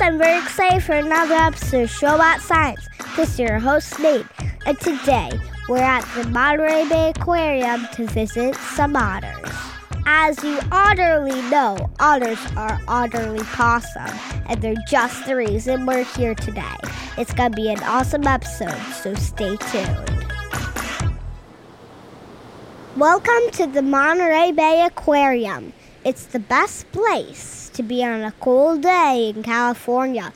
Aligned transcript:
I'm 0.00 0.18
very 0.18 0.38
excited 0.38 0.82
for 0.82 0.92
another 0.92 1.34
episode 1.34 1.82
of 1.84 1.90
Show 1.90 2.14
About 2.14 2.40
Science. 2.40 2.86
This 3.16 3.32
is 3.32 3.38
your 3.38 3.58
host 3.58 3.98
Nate, 3.98 4.26
and 4.66 4.78
today 4.78 5.30
we're 5.68 5.78
at 5.78 6.04
the 6.14 6.28
Monterey 6.28 6.86
Bay 6.88 7.12
Aquarium 7.16 7.86
to 7.94 8.06
visit 8.06 8.54
some 8.54 8.94
otters. 8.94 9.50
As 10.04 10.42
you 10.44 10.58
utterly 10.70 11.40
know, 11.50 11.90
otters 11.98 12.38
are 12.56 12.78
utterly 12.86 13.44
awesome, 13.58 14.18
and 14.48 14.60
they're 14.60 14.74
just 14.86 15.24
the 15.26 15.34
reason 15.34 15.86
we're 15.86 16.04
here 16.04 16.34
today. 16.34 16.76
It's 17.16 17.32
gonna 17.32 17.56
be 17.56 17.70
an 17.70 17.82
awesome 17.82 18.26
episode, 18.26 18.78
so 19.02 19.14
stay 19.14 19.56
tuned. 19.56 20.26
Welcome 22.96 23.50
to 23.52 23.66
the 23.66 23.82
Monterey 23.82 24.52
Bay 24.52 24.84
Aquarium. 24.84 25.72
It's 26.04 26.26
the 26.26 26.38
best 26.38 26.90
place 26.92 27.65
to 27.76 27.82
be 27.82 28.02
on 28.02 28.22
a 28.22 28.32
cold 28.32 28.80
day 28.80 29.32
in 29.36 29.42
California. 29.42 30.32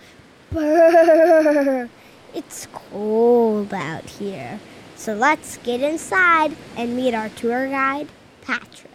It's 2.35 2.69
cold 2.73 3.73
out 3.73 4.05
here. 4.05 4.61
So 4.95 5.15
let's 5.15 5.57
get 5.59 5.81
inside 5.81 6.55
and 6.77 6.95
meet 6.95 7.15
our 7.15 7.31
tour 7.31 7.67
guide, 7.69 8.09
Patrick. 8.43 8.91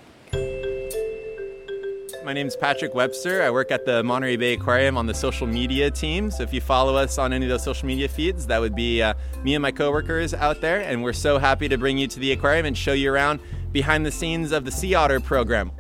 My 2.24 2.34
name 2.34 2.46
is 2.48 2.56
Patrick 2.56 2.94
Webster. 2.94 3.42
I 3.42 3.50
work 3.50 3.72
at 3.72 3.86
the 3.86 4.04
Monterey 4.04 4.36
Bay 4.36 4.54
Aquarium 4.54 4.98
on 4.98 5.08
the 5.08 5.14
social 5.14 5.48
media 5.48 5.90
team. 5.90 6.30
So 6.30 6.44
if 6.44 6.54
you 6.54 6.62
follow 6.62 6.96
us 6.96 7.18
on 7.18 7.34
any 7.34 7.46
of 7.46 7.50
those 7.50 7.64
social 7.64 7.88
media 7.88 8.08
feeds, 8.08 8.46
that 8.48 8.60
would 8.60 8.76
be 8.76 9.02
uh, 9.02 9.16
me 9.44 9.56
and 9.56 9.62
my 9.62 9.72
coworkers 9.72 10.34
out 10.36 10.62
there. 10.62 10.82
And 10.82 11.04
we're 11.04 11.14
so 11.14 11.40
happy 11.40 11.68
to 11.68 11.78
bring 11.78 11.98
you 11.98 12.08
to 12.08 12.20
the 12.20 12.32
aquarium 12.32 12.68
and 12.68 12.78
show 12.78 12.94
you 12.94 13.12
around 13.12 13.40
behind 13.72 14.06
the 14.06 14.12
scenes 14.12 14.52
of 14.52 14.66
the 14.66 14.72
Sea 14.72 14.94
Otter 14.94 15.20
program. 15.20 15.72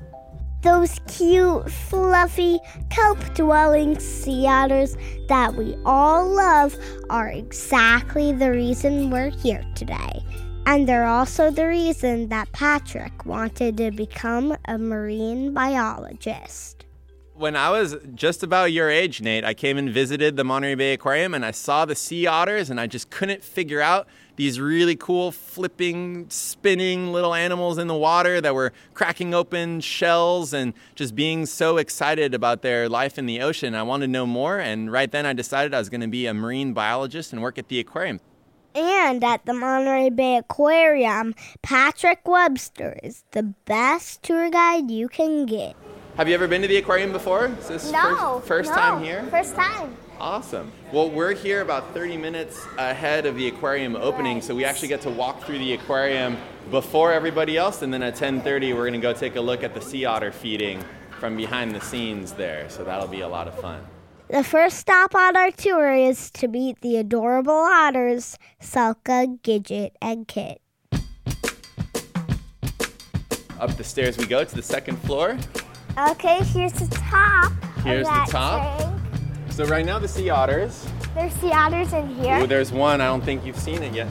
Those 0.65 0.99
cute, 1.05 1.71
fluffy, 1.71 2.57
kelp 2.89 3.19
dwelling 3.35 3.99
sea 3.99 4.47
otters 4.47 4.97
that 5.27 5.53
we 5.53 5.77
all 5.85 6.27
love 6.27 6.75
are 7.11 7.29
exactly 7.29 8.31
the 8.31 8.49
reason 8.49 9.11
we're 9.11 9.29
here 9.29 9.63
today. 9.75 10.23
And 10.65 10.89
they're 10.89 11.05
also 11.05 11.51
the 11.51 11.67
reason 11.67 12.29
that 12.29 12.51
Patrick 12.51 13.27
wanted 13.27 13.77
to 13.77 13.91
become 13.91 14.57
a 14.65 14.79
marine 14.79 15.53
biologist. 15.53 16.83
When 17.35 17.55
I 17.55 17.69
was 17.69 17.97
just 18.15 18.41
about 18.41 18.71
your 18.71 18.89
age, 18.89 19.21
Nate, 19.21 19.45
I 19.45 19.53
came 19.53 19.77
and 19.77 19.91
visited 19.91 20.35
the 20.35 20.43
Monterey 20.43 20.73
Bay 20.73 20.93
Aquarium 20.93 21.35
and 21.35 21.45
I 21.45 21.51
saw 21.51 21.85
the 21.85 21.93
sea 21.93 22.25
otters 22.25 22.71
and 22.71 22.79
I 22.79 22.87
just 22.87 23.11
couldn't 23.11 23.43
figure 23.43 23.81
out 23.81 24.07
these 24.35 24.59
really 24.59 24.95
cool 24.95 25.31
flipping, 25.31 26.29
spinning 26.29 27.11
little 27.11 27.33
animals 27.33 27.77
in 27.77 27.87
the 27.87 27.95
water 27.95 28.41
that 28.41 28.53
were 28.53 28.73
cracking 28.93 29.33
open 29.33 29.81
shells 29.81 30.53
and 30.53 30.73
just 30.95 31.15
being 31.15 31.45
so 31.45 31.77
excited 31.77 32.33
about 32.33 32.61
their 32.61 32.89
life 32.89 33.17
in 33.17 33.25
the 33.25 33.41
ocean. 33.41 33.75
I 33.75 33.83
wanted 33.83 34.07
to 34.07 34.11
know 34.11 34.25
more 34.25 34.59
and 34.59 34.91
right 34.91 35.11
then 35.11 35.25
I 35.25 35.33
decided 35.33 35.73
I 35.73 35.79
was 35.79 35.89
going 35.89 36.01
to 36.01 36.07
be 36.07 36.25
a 36.25 36.33
marine 36.33 36.73
biologist 36.73 37.33
and 37.33 37.41
work 37.41 37.57
at 37.57 37.67
the 37.67 37.79
aquarium. 37.79 38.19
And 38.75 39.23
at 39.23 39.45
the 39.45 39.53
Monterey 39.53 40.09
Bay 40.09 40.35
Aquarium, 40.35 41.33
Patrick 41.61 42.27
Webster 42.27 42.99
is 43.01 43.23
the 43.31 43.43
best 43.43 44.21
tour 44.21 44.49
guide 44.49 44.91
you 44.91 45.07
can 45.07 45.45
get. 45.45 45.77
Have 46.17 46.27
you 46.27 46.33
ever 46.33 46.47
been 46.47 46.61
to 46.61 46.67
the 46.67 46.77
aquarium 46.77 47.13
before? 47.13 47.47
Is 47.59 47.67
this 47.69 47.91
first, 47.91 48.47
first 48.47 48.69
no, 48.71 48.75
time 48.75 49.03
here? 49.03 49.23
First 49.31 49.55
time. 49.55 49.95
Awesome. 50.19 50.71
Well, 50.93 51.09
we're 51.09 51.33
here 51.33 51.61
about 51.61 51.93
30 51.93 52.17
minutes 52.17 52.65
ahead 52.77 53.25
of 53.25 53.35
the 53.35 53.47
aquarium 53.47 53.95
opening, 53.95 54.41
so 54.41 54.55
we 54.55 54.63
actually 54.63 54.87
get 54.87 55.01
to 55.01 55.09
walk 55.09 55.43
through 55.43 55.59
the 55.59 55.73
aquarium 55.73 56.37
before 56.71 57.11
everybody 57.11 57.57
else, 57.57 57.81
and 57.81 57.93
then 57.93 58.01
at 58.01 58.15
10:30 58.15 58.73
we're 58.73 58.81
going 58.81 58.93
to 58.93 58.99
go 58.99 59.13
take 59.13 59.35
a 59.35 59.41
look 59.41 59.63
at 59.63 59.73
the 59.73 59.81
sea 59.81 60.05
otter 60.05 60.31
feeding 60.31 60.83
from 61.19 61.35
behind 61.35 61.75
the 61.75 61.81
scenes 61.81 62.31
there. 62.33 62.69
So 62.69 62.83
that'll 62.83 63.07
be 63.07 63.21
a 63.21 63.27
lot 63.27 63.47
of 63.47 63.59
fun. 63.59 63.85
The 64.29 64.43
first 64.43 64.77
stop 64.77 65.13
on 65.13 65.37
our 65.37 65.51
tour 65.51 65.93
is 65.93 66.31
to 66.31 66.47
meet 66.47 66.81
the 66.81 66.97
adorable 66.97 67.53
otters, 67.53 68.37
Selka, 68.61 69.39
Gidget, 69.41 69.91
and 70.01 70.27
Kit. 70.27 70.61
Up 73.59 73.75
the 73.77 73.83
stairs 73.83 74.17
we 74.17 74.25
go 74.25 74.43
to 74.43 74.55
the 74.55 74.63
second 74.63 74.97
floor. 74.99 75.37
Okay, 75.97 76.43
here's 76.43 76.73
the 76.73 76.87
top. 76.87 77.51
Here's 77.83 78.07
the 78.07 78.27
top. 78.29 78.94
So 79.55 79.63
right 79.67 79.85
now 79.85 79.99
the 79.99 80.07
sea 80.09 80.29
otters. 80.29 80.85
There's 81.13 81.31
sea 81.35 81.53
otters 81.53 81.93
in 81.93 82.09
here. 82.09 82.39
Oh, 82.41 82.45
there's 82.45 82.73
one. 82.73 82.99
I 82.99 83.05
don't 83.05 83.23
think 83.23 83.45
you've 83.45 83.57
seen 83.57 83.81
it 83.83 83.93
yet. 83.93 84.09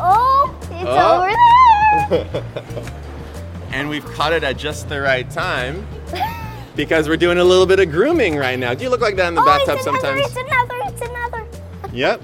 oh, 0.00 0.58
it's 0.62 0.84
Oh. 0.86 2.08
over 2.08 2.32
there. 2.32 2.92
And 3.72 3.90
we've 3.90 4.06
caught 4.14 4.32
it 4.32 4.42
at 4.44 4.56
just 4.56 4.88
the 4.88 5.02
right 5.02 5.28
time 5.30 5.86
because 6.76 7.06
we're 7.06 7.18
doing 7.18 7.36
a 7.36 7.44
little 7.44 7.66
bit 7.66 7.80
of 7.80 7.90
grooming 7.90 8.36
right 8.36 8.58
now. 8.58 8.72
Do 8.72 8.82
you 8.84 8.88
look 8.88 9.02
like 9.02 9.16
that 9.16 9.28
in 9.28 9.34
the 9.34 9.42
oh, 9.42 9.44
bathtub 9.44 9.76
it's 9.76 9.86
another, 9.86 10.00
sometimes? 10.00 10.26
It's 10.26 10.36
another, 10.36 10.80
it's 10.84 11.00
another. 11.02 11.46
Yep. 11.92 12.22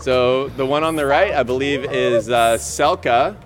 So 0.00 0.48
the 0.48 0.66
one 0.66 0.82
on 0.82 0.96
the 0.96 1.06
right, 1.06 1.32
I 1.32 1.44
believe, 1.44 1.84
is 1.84 2.28
uh, 2.28 2.54
Selka, 2.54 3.36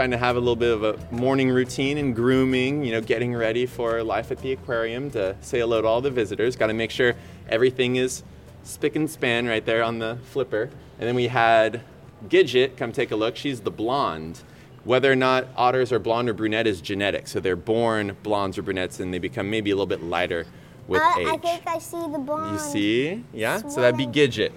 trying 0.00 0.10
to 0.12 0.16
have 0.16 0.36
a 0.36 0.38
little 0.38 0.56
bit 0.56 0.72
of 0.72 0.82
a 0.82 0.98
morning 1.14 1.50
routine 1.50 1.98
and 1.98 2.16
grooming. 2.16 2.82
You 2.82 2.92
know, 2.92 3.02
getting 3.02 3.34
ready 3.34 3.66
for 3.66 4.02
life 4.02 4.30
at 4.30 4.38
the 4.38 4.50
aquarium 4.52 5.10
to 5.10 5.36
say 5.42 5.58
hello 5.58 5.82
to 5.82 5.86
all 5.86 6.00
the 6.00 6.10
visitors. 6.10 6.56
Got 6.56 6.68
to 6.68 6.72
make 6.72 6.90
sure 6.90 7.12
everything 7.50 7.96
is 7.96 8.22
spick 8.62 8.96
and 8.96 9.10
span 9.10 9.46
right 9.46 9.62
there 9.66 9.82
on 9.82 9.98
the 9.98 10.16
flipper. 10.32 10.70
And 10.98 11.06
then 11.06 11.14
we 11.14 11.26
had 11.26 11.82
Gidget 12.30 12.78
come 12.78 12.92
take 12.92 13.10
a 13.10 13.16
look. 13.16 13.36
She's 13.36 13.60
the 13.60 13.70
blonde. 13.70 14.40
Whether 14.84 15.12
or 15.12 15.16
not 15.16 15.48
otters 15.54 15.92
are 15.92 15.98
blonde 15.98 16.30
or 16.30 16.32
brunette 16.32 16.66
is 16.66 16.80
genetic. 16.80 17.28
So 17.28 17.38
they're 17.38 17.54
born 17.54 18.16
blondes 18.22 18.56
or 18.56 18.62
brunettes, 18.62 19.00
and 19.00 19.12
they 19.12 19.18
become 19.18 19.50
maybe 19.50 19.70
a 19.70 19.74
little 19.74 19.84
bit 19.84 20.02
lighter 20.02 20.46
with 20.88 21.02
Uh, 21.02 21.14
age. 21.18 21.26
I 21.28 21.36
think 21.36 21.62
I 21.66 21.78
see 21.78 22.00
the 22.10 22.18
blonde. 22.18 22.54
you 22.54 22.58
see? 22.58 23.24
Yeah. 23.34 23.58
So 23.58 23.82
that'd 23.82 23.98
be 23.98 24.06
Gidget. 24.06 24.52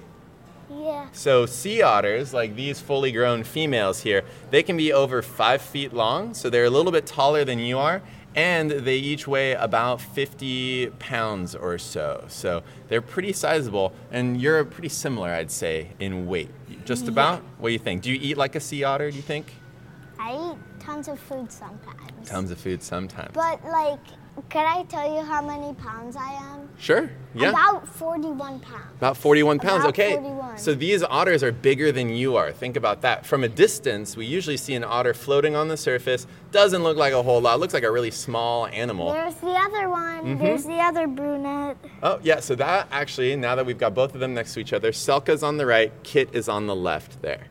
Yeah. 0.70 1.08
So 1.12 1.46
sea 1.46 1.82
otters, 1.82 2.34
like 2.34 2.56
these 2.56 2.80
fully 2.80 3.12
grown 3.12 3.44
females 3.44 4.02
here, 4.02 4.24
they 4.50 4.64
can 4.64 4.78
be 4.78 4.92
over 4.92 5.22
five 5.22 5.62
feet 5.62 5.94
long. 5.94 6.34
So 6.34 6.50
they're 6.50 6.66
a 6.66 6.70
little 6.70 6.92
bit 6.92 7.06
taller 7.06 7.46
than 7.46 7.60
you 7.60 7.78
are, 7.78 8.02
and 8.36 8.72
they 8.72 8.98
each 8.98 9.28
weigh 9.28 9.54
about 9.54 10.02
50 10.02 10.88
pounds 11.00 11.56
or 11.56 11.78
so. 11.78 12.26
So 12.28 12.64
they're 12.88 13.02
pretty 13.02 13.34
sizable, 13.34 13.94
and 14.12 14.42
you're 14.42 14.64
pretty 14.66 14.90
similar, 14.90 15.30
I'd 15.30 15.52
say, 15.52 15.90
in 16.00 16.28
weight. 16.28 16.50
Just 16.86 17.08
about. 17.08 17.42
What 17.60 17.70
do 17.70 17.74
you 17.74 17.80
think? 17.80 18.02
Do 18.02 18.12
you 18.12 18.20
eat 18.22 18.38
like 18.38 18.56
a 18.56 18.60
sea 18.60 18.84
otter? 18.84 19.10
Do 19.10 19.16
you 19.16 19.22
think? 19.22 19.54
I 20.20 20.34
eat 20.52 20.58
tons 20.80 21.08
of 21.08 21.20
food 21.20 21.52
sometimes. 21.52 22.30
Tons 22.30 22.52
of 22.52 22.58
food 22.60 22.82
sometimes. 22.82 23.32
But 23.34 23.64
like, 23.66 24.00
can 24.50 24.66
I 24.66 24.84
tell 24.84 25.14
you 25.14 25.22
how 25.22 25.42
many 25.42 25.74
pounds 25.76 26.16
I 26.16 26.34
am? 26.34 26.70
Sure. 26.78 27.10
Yeah. 27.36 27.50
About 27.50 27.88
41 27.88 28.60
pounds. 28.60 28.84
About 28.98 29.18
41 29.18 29.60
pounds. 29.60 29.84
About 29.84 29.90
okay. 29.90 30.14
41. 30.14 30.58
So 30.58 30.74
these 30.74 31.04
otters 31.04 31.44
are 31.44 31.52
bigger 31.52 31.92
than 31.92 32.10
you 32.10 32.36
are. 32.36 32.52
Think 32.52 32.76
about 32.76 33.02
that. 33.02 33.26
From 33.26 33.44
a 33.44 33.48
distance, 33.48 34.18
we 34.18 34.26
usually 34.26 34.58
see 34.58 34.74
an 34.74 34.84
otter 34.84 35.14
floating 35.14 35.56
on 35.56 35.68
the 35.68 35.78
surface. 35.78 36.28
Doesn't 36.52 36.84
look 36.84 36.98
like 36.98 37.14
a 37.14 37.22
whole 37.22 37.42
lot. 37.42 37.60
Looks 37.60 37.74
like 37.74 37.84
a 37.84 37.92
really 37.92 38.12
small 38.12 38.68
animal. 38.68 39.12
There's 39.14 39.36
the 39.36 39.56
other 39.56 39.90
one. 39.90 40.24
Mm-hmm. 40.24 40.44
There's 40.44 40.66
the 40.66 40.80
other 40.80 41.08
brunette. 41.08 41.78
Oh, 42.02 42.20
yeah. 42.24 42.40
So 42.40 42.56
that 42.56 42.88
actually, 42.92 43.36
now 43.36 43.56
that 43.56 43.66
we've 43.66 43.78
got 43.78 43.94
both 43.94 44.14
of 44.14 44.20
them 44.20 44.34
next 44.34 44.54
to 44.56 44.60
each 44.60 44.74
other, 44.74 44.92
Selka's 44.92 45.44
on 45.44 45.58
the 45.58 45.66
right, 45.66 45.92
Kit 46.04 46.30
is 46.34 46.50
on 46.50 46.68
the 46.68 46.76
left 46.76 47.22
there. 47.22 47.48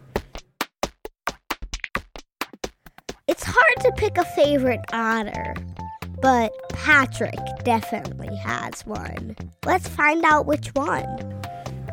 It's 3.29 3.45
hard 3.45 3.77
to 3.81 3.93
pick 3.97 4.19
a 4.19 4.25
favorite 4.25 4.85
otter. 4.93 5.55
But 6.23 6.53
Patrick 6.71 7.39
definitely 7.65 8.35
has 8.37 8.87
one. 8.87 9.37
Let's 9.67 9.89
find 9.89 10.25
out 10.25 10.47
which 10.47 10.69
one. 10.69 11.43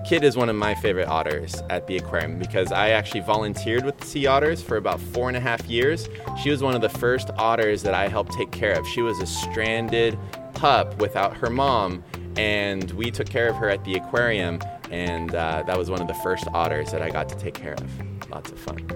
Kit 0.06 0.24
is 0.24 0.38
one 0.38 0.50
of 0.50 0.56
my 0.56 0.74
favorite 0.76 1.08
otters 1.08 1.62
at 1.70 1.88
the 1.88 1.98
aquarium 1.98 2.40
because 2.40 2.72
I 2.72 2.90
actually 2.90 3.20
volunteered 3.22 3.84
with 3.84 3.98
the 3.98 4.06
sea 4.06 4.28
otters 4.28 4.62
for 4.62 4.78
about 4.78 5.00
four 5.00 5.28
and 5.28 5.36
a 5.36 5.40
half 5.40 5.66
years. 5.66 6.08
She 6.42 6.50
was 6.52 6.64
one 6.64 6.74
of 6.74 6.82
the 6.82 6.90
first 6.90 7.30
otters 7.38 7.84
that 7.84 7.94
I 7.94 8.08
helped 8.08 8.32
take 8.34 8.52
care 8.52 8.72
of. 8.80 8.88
She 8.88 9.02
was 9.02 9.20
a 9.20 9.28
stranded 9.28 10.18
pup 10.54 11.00
without 11.02 11.36
her 11.38 11.50
mom, 11.50 12.04
and 12.38 12.90
we 12.92 13.12
took 13.12 13.30
care 13.30 13.50
of 13.50 13.56
her 13.58 13.70
at 13.70 13.84
the 13.84 13.96
aquarium, 13.96 14.60
and 14.90 15.36
uh, 15.36 15.64
that 15.68 15.78
was 15.78 15.90
one 15.90 16.02
of 16.02 16.08
the 16.08 16.14
first 16.16 16.46
otters 16.54 16.92
that 16.92 17.02
I 17.02 17.10
got 17.10 17.30
to 17.30 17.36
take 17.36 17.56
care 17.56 17.74
of. 17.74 18.30
Lots 18.30 18.52
of 18.52 18.60
fun. 18.60 18.88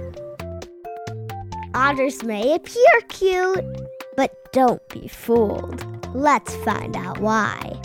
Otters 1.75 2.24
may 2.24 2.53
appear 2.53 3.01
cute, 3.09 3.65
but 4.15 4.51
don't 4.51 4.88
be 4.89 5.07
fooled. 5.07 5.86
Let's 6.15 6.56
find 6.57 6.95
out 6.95 7.19
why. 7.19 7.80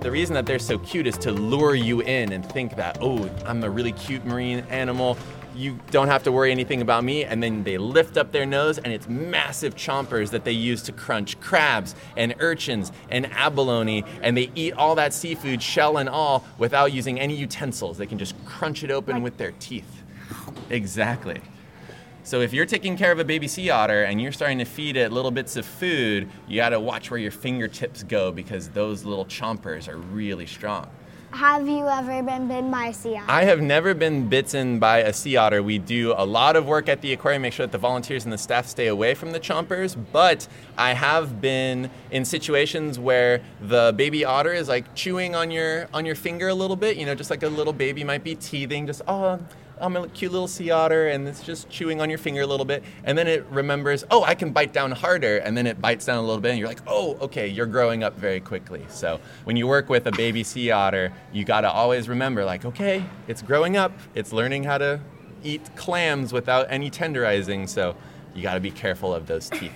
The 0.00 0.10
reason 0.10 0.34
that 0.34 0.46
they're 0.46 0.60
so 0.60 0.78
cute 0.78 1.08
is 1.08 1.18
to 1.18 1.32
lure 1.32 1.74
you 1.74 2.00
in 2.02 2.32
and 2.32 2.46
think 2.46 2.76
that, 2.76 2.98
oh, 3.00 3.28
I'm 3.44 3.64
a 3.64 3.70
really 3.70 3.92
cute 3.92 4.24
marine 4.24 4.60
animal. 4.70 5.18
You 5.56 5.76
don't 5.90 6.06
have 6.06 6.22
to 6.22 6.30
worry 6.30 6.52
anything 6.52 6.82
about 6.82 7.02
me. 7.02 7.24
And 7.24 7.42
then 7.42 7.64
they 7.64 7.78
lift 7.78 8.16
up 8.16 8.30
their 8.30 8.46
nose, 8.46 8.78
and 8.78 8.92
it's 8.92 9.08
massive 9.08 9.74
chompers 9.74 10.30
that 10.30 10.44
they 10.44 10.52
use 10.52 10.82
to 10.84 10.92
crunch 10.92 11.40
crabs 11.40 11.96
and 12.16 12.36
urchins 12.38 12.92
and 13.10 13.26
abalone. 13.32 14.04
And 14.22 14.36
they 14.36 14.52
eat 14.54 14.74
all 14.74 14.94
that 14.94 15.12
seafood, 15.12 15.60
shell 15.60 15.98
and 15.98 16.08
all, 16.08 16.44
without 16.58 16.92
using 16.92 17.18
any 17.18 17.34
utensils. 17.34 17.98
They 17.98 18.06
can 18.06 18.18
just 18.18 18.36
crunch 18.44 18.84
it 18.84 18.92
open 18.92 19.20
with 19.20 19.36
their 19.36 19.52
teeth. 19.58 20.04
Exactly. 20.70 21.40
So 22.28 22.42
if 22.42 22.52
you're 22.52 22.66
taking 22.66 22.98
care 22.98 23.10
of 23.10 23.18
a 23.18 23.24
baby 23.24 23.48
sea 23.48 23.70
otter 23.70 24.02
and 24.02 24.20
you're 24.20 24.32
starting 24.32 24.58
to 24.58 24.66
feed 24.66 24.98
it 24.98 25.12
little 25.12 25.30
bits 25.30 25.56
of 25.56 25.64
food, 25.64 26.28
you 26.46 26.56
got 26.56 26.68
to 26.68 26.78
watch 26.78 27.10
where 27.10 27.18
your 27.18 27.30
fingertips 27.30 28.02
go 28.02 28.30
because 28.30 28.68
those 28.68 29.02
little 29.02 29.24
chompers 29.24 29.88
are 29.88 29.96
really 29.96 30.44
strong. 30.44 30.90
Have 31.30 31.66
you 31.66 31.88
ever 31.88 32.22
been 32.22 32.46
bitten 32.46 32.70
by 32.70 32.88
a 32.88 32.92
sea 32.92 33.16
otter? 33.16 33.30
I 33.30 33.44
have 33.44 33.62
never 33.62 33.94
been 33.94 34.28
bitten 34.28 34.78
by 34.78 34.98
a 34.98 35.12
sea 35.14 35.36
otter. 35.36 35.62
We 35.62 35.78
do 35.78 36.12
a 36.18 36.26
lot 36.26 36.54
of 36.54 36.66
work 36.66 36.90
at 36.90 37.00
the 37.00 37.14
aquarium, 37.14 37.40
make 37.40 37.54
sure 37.54 37.64
that 37.64 37.72
the 37.72 37.78
volunteers 37.78 38.24
and 38.24 38.32
the 38.32 38.36
staff 38.36 38.66
stay 38.66 38.88
away 38.88 39.14
from 39.14 39.30
the 39.30 39.40
chompers, 39.40 39.96
but 40.12 40.46
I 40.76 40.92
have 40.92 41.40
been 41.40 41.90
in 42.10 42.26
situations 42.26 42.98
where 42.98 43.40
the 43.62 43.94
baby 43.96 44.26
otter 44.26 44.52
is 44.52 44.68
like 44.68 44.94
chewing 44.94 45.34
on 45.34 45.50
your 45.50 45.88
on 45.94 46.04
your 46.04 46.14
finger 46.14 46.48
a 46.48 46.54
little 46.54 46.76
bit, 46.76 46.98
you 46.98 47.06
know, 47.06 47.14
just 47.14 47.30
like 47.30 47.42
a 47.42 47.48
little 47.48 47.72
baby 47.72 48.04
might 48.04 48.22
be 48.22 48.34
teething, 48.34 48.86
just 48.86 49.00
oh 49.08 49.38
I'm 49.80 49.96
a 49.96 50.08
cute 50.08 50.32
little 50.32 50.48
sea 50.48 50.70
otter 50.70 51.08
and 51.08 51.26
it's 51.26 51.42
just 51.42 51.68
chewing 51.68 52.00
on 52.00 52.08
your 52.08 52.18
finger 52.18 52.42
a 52.42 52.46
little 52.46 52.66
bit. 52.66 52.82
And 53.04 53.16
then 53.16 53.26
it 53.26 53.46
remembers, 53.50 54.04
oh, 54.10 54.24
I 54.24 54.34
can 54.34 54.52
bite 54.52 54.72
down 54.72 54.90
harder. 54.90 55.38
And 55.38 55.56
then 55.56 55.66
it 55.66 55.80
bites 55.80 56.04
down 56.04 56.18
a 56.18 56.22
little 56.22 56.40
bit 56.40 56.50
and 56.50 56.58
you're 56.58 56.68
like, 56.68 56.82
oh, 56.86 57.16
okay, 57.20 57.48
you're 57.48 57.66
growing 57.66 58.02
up 58.02 58.16
very 58.16 58.40
quickly. 58.40 58.84
So 58.88 59.20
when 59.44 59.56
you 59.56 59.66
work 59.66 59.88
with 59.88 60.06
a 60.06 60.12
baby 60.12 60.44
sea 60.44 60.70
otter, 60.70 61.12
you 61.32 61.44
got 61.44 61.62
to 61.62 61.70
always 61.70 62.08
remember, 62.08 62.44
like, 62.44 62.64
okay, 62.64 63.04
it's 63.26 63.42
growing 63.42 63.76
up, 63.76 63.92
it's 64.14 64.32
learning 64.32 64.64
how 64.64 64.78
to 64.78 65.00
eat 65.44 65.74
clams 65.76 66.32
without 66.32 66.66
any 66.70 66.90
tenderizing. 66.90 67.68
So 67.68 67.96
you 68.34 68.42
got 68.42 68.54
to 68.54 68.60
be 68.60 68.70
careful 68.70 69.14
of 69.14 69.26
those 69.26 69.48
teeth. 69.48 69.72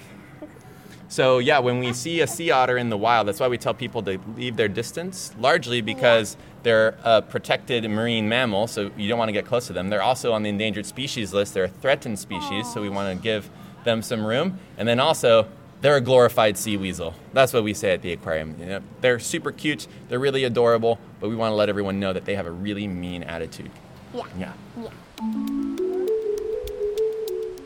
So 1.09 1.41
yeah, 1.41 1.59
when 1.59 1.79
we 1.79 1.93
see 1.93 2.23
a 2.23 2.27
sea 2.27 2.51
otter 2.51 2.79
in 2.79 2.89
the 2.89 2.97
wild, 2.97 3.29
that's 3.29 3.39
why 3.39 3.49
we 3.49 3.59
tell 3.59 3.75
people 3.75 4.03
to 4.05 4.19
leave 4.35 4.57
their 4.57 4.69
distance, 4.69 5.35
largely 5.39 5.83
because 5.83 6.39
they're 6.63 6.97
a 7.03 7.23
protected 7.23 7.89
marine 7.91 8.29
mammal, 8.29 8.67
so 8.67 8.91
you 8.97 9.09
don't 9.09 9.19
want 9.19 9.29
to 9.29 9.33
get 9.33 9.47
close 9.47 9.67
to 9.67 9.73
them. 9.73 9.89
They're 9.89 10.03
also 10.03 10.33
on 10.33 10.43
the 10.43 10.49
endangered 10.49 10.87
species 10.87 11.33
list. 11.33 11.55
They're 11.55 11.65
a 11.65 11.69
threatened 11.69 12.19
species, 12.19 12.73
so 12.73 12.81
we 12.81 12.89
want 12.89 13.17
to 13.17 13.23
give 13.23 13.51
them 13.85 14.03
some 14.03 14.25
room. 14.25 14.59
And 14.77 14.87
then 14.87 15.01
also, 15.01 15.49
they're 15.81 15.97
a 15.97 16.01
glorified 16.01 16.57
sea 16.57 16.77
weasel. 16.77 17.15
That's 17.33 17.53
what 17.53 17.65
we 17.65 17.75
say 17.75 17.93
at 17.93 18.03
the 18.03 18.13
aquarium. 18.13 18.57
You 18.61 18.67
know, 18.67 18.81
they're 19.01 19.19
super 19.19 19.51
cute, 19.51 19.89
they're 20.09 20.21
really 20.21 20.45
adorable, 20.45 20.99
but 21.21 21.29
we 21.29 21.37
want 21.37 21.51
to 21.51 21.57
let 21.57 21.69
everyone 21.69 21.99
know 21.99 22.13
that 22.13 22.25
they 22.25 22.37
have 22.37 22.47
a 22.47 22.53
really 22.53 22.87
mean 22.87 23.25
attitude. 23.25 23.71
Yeah. 24.15 24.23
Yeah. 24.39 24.53
Yeah. 24.81 24.91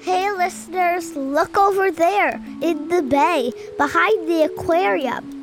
Hey, 0.00 0.30
listeners, 0.30 1.14
look 1.16 1.58
over 1.58 1.90
there 1.90 2.40
in 2.62 2.88
the 2.88 3.02
bay 3.02 3.52
behind 3.76 4.28
the 4.28 4.44
aquarium. 4.44 5.35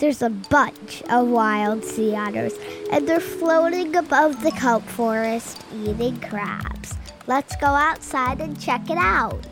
There's 0.00 0.22
a 0.22 0.30
bunch 0.30 1.02
of 1.10 1.28
wild 1.28 1.84
sea 1.84 2.16
otters, 2.16 2.54
and 2.90 3.06
they're 3.06 3.20
floating 3.20 3.94
above 3.96 4.42
the 4.42 4.50
kelp 4.50 4.82
forest 4.82 5.62
eating 5.84 6.18
crabs. 6.20 6.94
Let's 7.26 7.54
go 7.56 7.66
outside 7.66 8.40
and 8.40 8.58
check 8.58 8.88
it 8.88 8.96
out. 8.96 9.44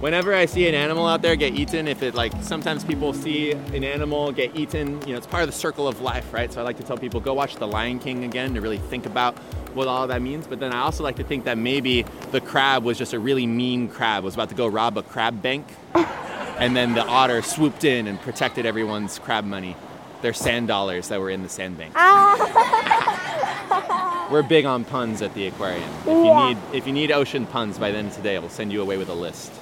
Whenever 0.00 0.34
I 0.34 0.46
see 0.46 0.66
an 0.66 0.74
animal 0.74 1.06
out 1.06 1.22
there 1.22 1.36
get 1.36 1.54
eaten, 1.54 1.86
if 1.86 2.02
it 2.02 2.16
like 2.16 2.32
sometimes 2.42 2.82
people 2.82 3.12
see 3.12 3.52
an 3.52 3.84
animal 3.84 4.32
get 4.32 4.56
eaten, 4.56 5.00
you 5.02 5.12
know, 5.12 5.18
it's 5.18 5.26
part 5.28 5.44
of 5.44 5.48
the 5.48 5.56
circle 5.56 5.86
of 5.86 6.00
life, 6.00 6.34
right? 6.34 6.52
So 6.52 6.60
I 6.60 6.64
like 6.64 6.78
to 6.78 6.82
tell 6.82 6.98
people 6.98 7.20
go 7.20 7.34
watch 7.34 7.54
The 7.54 7.68
Lion 7.68 8.00
King 8.00 8.24
again 8.24 8.54
to 8.54 8.60
really 8.60 8.78
think 8.78 9.06
about 9.06 9.38
what 9.72 9.86
all 9.86 10.08
that 10.08 10.20
means. 10.20 10.48
But 10.48 10.58
then 10.58 10.72
I 10.72 10.80
also 10.80 11.04
like 11.04 11.14
to 11.16 11.24
think 11.24 11.44
that 11.44 11.58
maybe 11.58 12.04
the 12.32 12.40
crab 12.40 12.82
was 12.82 12.98
just 12.98 13.12
a 13.12 13.20
really 13.20 13.46
mean 13.46 13.86
crab, 13.86 14.24
was 14.24 14.34
about 14.34 14.48
to 14.48 14.56
go 14.56 14.66
rob 14.66 14.98
a 14.98 15.04
crab 15.04 15.40
bank. 15.40 15.64
And 16.58 16.76
then 16.76 16.94
the 16.94 17.04
otter 17.04 17.42
swooped 17.42 17.84
in 17.84 18.06
and 18.06 18.20
protected 18.20 18.66
everyone's 18.66 19.18
crab 19.18 19.44
money, 19.44 19.76
their 20.22 20.32
sand 20.32 20.68
dollars 20.68 21.08
that 21.08 21.20
were 21.20 21.30
in 21.30 21.42
the 21.42 21.48
sandbank. 21.48 21.94
We're 24.30 24.42
big 24.42 24.64
on 24.64 24.84
puns 24.84 25.22
at 25.22 25.34
the 25.34 25.46
aquarium. 25.46 25.88
If 26.00 26.06
you 26.08 26.24
Yeah. 26.24 26.48
need 26.48 26.58
if 26.72 26.86
you 26.86 26.92
need 26.92 27.12
ocean 27.12 27.46
puns 27.46 27.78
by 27.78 27.92
the 27.92 27.98
end 27.98 28.08
of 28.08 28.16
today, 28.16 28.38
we'll 28.38 28.48
send 28.48 28.72
you 28.72 28.82
away 28.82 28.96
with 28.96 29.08
a 29.08 29.14
list. 29.14 29.52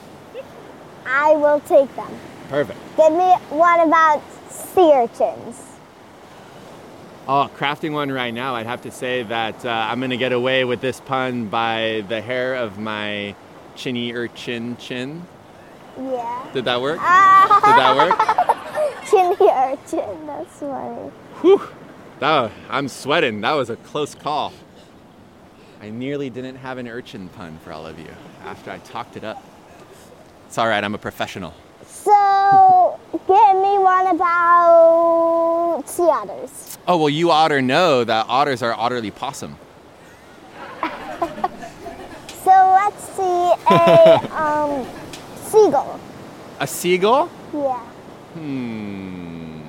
I 1.07 1.35
will 1.37 1.61
take 1.61 1.95
them. 1.97 2.11
Perfect. 2.49 2.79
Give 2.97 3.13
me 3.13 3.31
one 3.51 3.81
about 3.81 4.23
sea 4.51 4.93
urchins. 4.95 5.61
Oh, 7.27 7.51
crafting 7.57 7.93
one 7.93 8.13
right 8.13 8.33
now, 8.33 8.55
I'd 8.55 8.67
have 8.67 8.83
to 8.83 8.91
say 8.91 9.23
that 9.25 9.65
uh, 9.65 9.89
I'm 9.91 9.99
going 9.99 10.11
to 10.11 10.17
get 10.19 10.33
away 10.33 10.65
with 10.65 10.81
this 10.83 11.01
pun 11.01 11.47
by 11.47 12.05
the 12.09 12.21
hair 12.21 12.55
of 12.55 12.79
my 12.79 13.35
chinny 13.77 14.13
urchin 14.13 14.77
chin. 14.77 15.27
Yeah. 15.99 16.47
Did 16.53 16.65
that 16.65 16.81
work? 16.81 16.99
Did 16.99 17.03
that 17.03 17.97
work? 17.97 19.07
Chinny 19.11 19.51
urchin. 19.51 20.27
That's 20.27 20.59
funny. 20.59 21.11
Whew. 21.41 21.69
That, 22.21 22.51
I'm 22.71 22.89
sweating. 22.89 23.41
That 23.41 23.53
was 23.53 23.71
a 23.71 23.77
close 23.77 24.15
call. 24.15 24.53
I 25.81 25.91
nearly 25.91 26.31
didn't 26.31 26.57
have 26.57 26.79
an 26.79 26.89
urchin 26.89 27.29
pun 27.29 27.59
for 27.59 27.73
all 27.73 27.87
of 27.87 27.99
you 27.99 28.09
after 28.45 28.71
I 28.71 28.79
talked 28.79 29.17
it 29.17 29.25
up. 29.25 29.43
It's 30.47 30.57
all 30.57 30.69
right, 30.69 30.83
I'm 30.83 30.95
a 30.95 30.99
professional. 30.99 31.53
So, 31.87 32.99
give 33.13 33.57
me 33.57 33.79
one 33.79 34.07
about 34.15 35.83
sea 35.87 36.05
otters. 36.05 36.79
Oh, 36.87 36.97
well, 36.97 37.11
you 37.11 37.31
otter 37.31 37.61
know 37.61 38.05
that 38.05 38.27
otters 38.29 38.63
are 38.63 38.75
utterly 38.79 39.11
possum. 39.11 39.59
So 42.45 42.51
let's 42.51 43.03
see 43.17 43.53
a 43.71 44.21
um, 44.39 44.87
seagull. 45.55 46.01
A 46.61 46.67
seagull? 46.67 47.31
Yeah. 47.53 47.79
Hmm. 48.35 49.61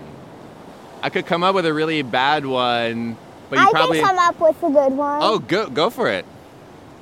I 1.01 1.09
could 1.09 1.25
come 1.25 1.43
up 1.43 1.53
with 1.53 1.65
a 1.65 1.73
really 1.73 2.01
bad 2.01 2.45
one, 2.45 3.15
but 3.49 3.59
you 3.59 3.69
probably. 3.69 3.69
I 3.69 3.71
probably. 3.71 3.99
can 3.99 4.07
come 4.07 4.19
up 4.19 4.39
with 4.39 4.57
a 4.63 4.69
good 4.71 4.97
one. 4.97 5.19
Oh, 5.21 5.39
go 5.39 5.69
go 5.69 5.89
for 5.89 6.09
it. 6.09 6.25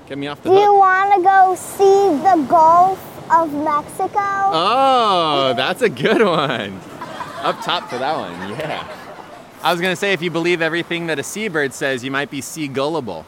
Get 0.08 0.18
me 0.18 0.28
off 0.28 0.44
the 0.44 0.50
Do 0.50 0.56
you 0.56 0.74
want 0.74 1.16
to 1.16 1.24
go 1.24 1.56
see 1.56 2.10
the 2.22 2.46
Gulf 2.50 3.00
of 3.32 3.54
Mexico? 3.54 4.20
Oh, 4.20 5.54
that's 5.56 5.82
a 5.82 5.90
good 5.90 6.22
one. 6.22 6.80
Up 7.44 7.62
top 7.62 7.90
for 7.90 7.98
that 7.98 8.18
one, 8.18 8.50
yeah. 8.52 8.86
I 9.62 9.72
was 9.72 9.80
gonna 9.80 9.96
say 9.96 10.12
if 10.12 10.22
you 10.22 10.30
believe 10.30 10.62
everything 10.62 11.08
that 11.08 11.20
a 11.20 11.24
seabird 11.24 11.74
says, 11.74 12.04
you 12.04 12.12
might 12.12 12.30
be 12.30 12.42
sea 12.42 12.68
gullible. 12.68 13.26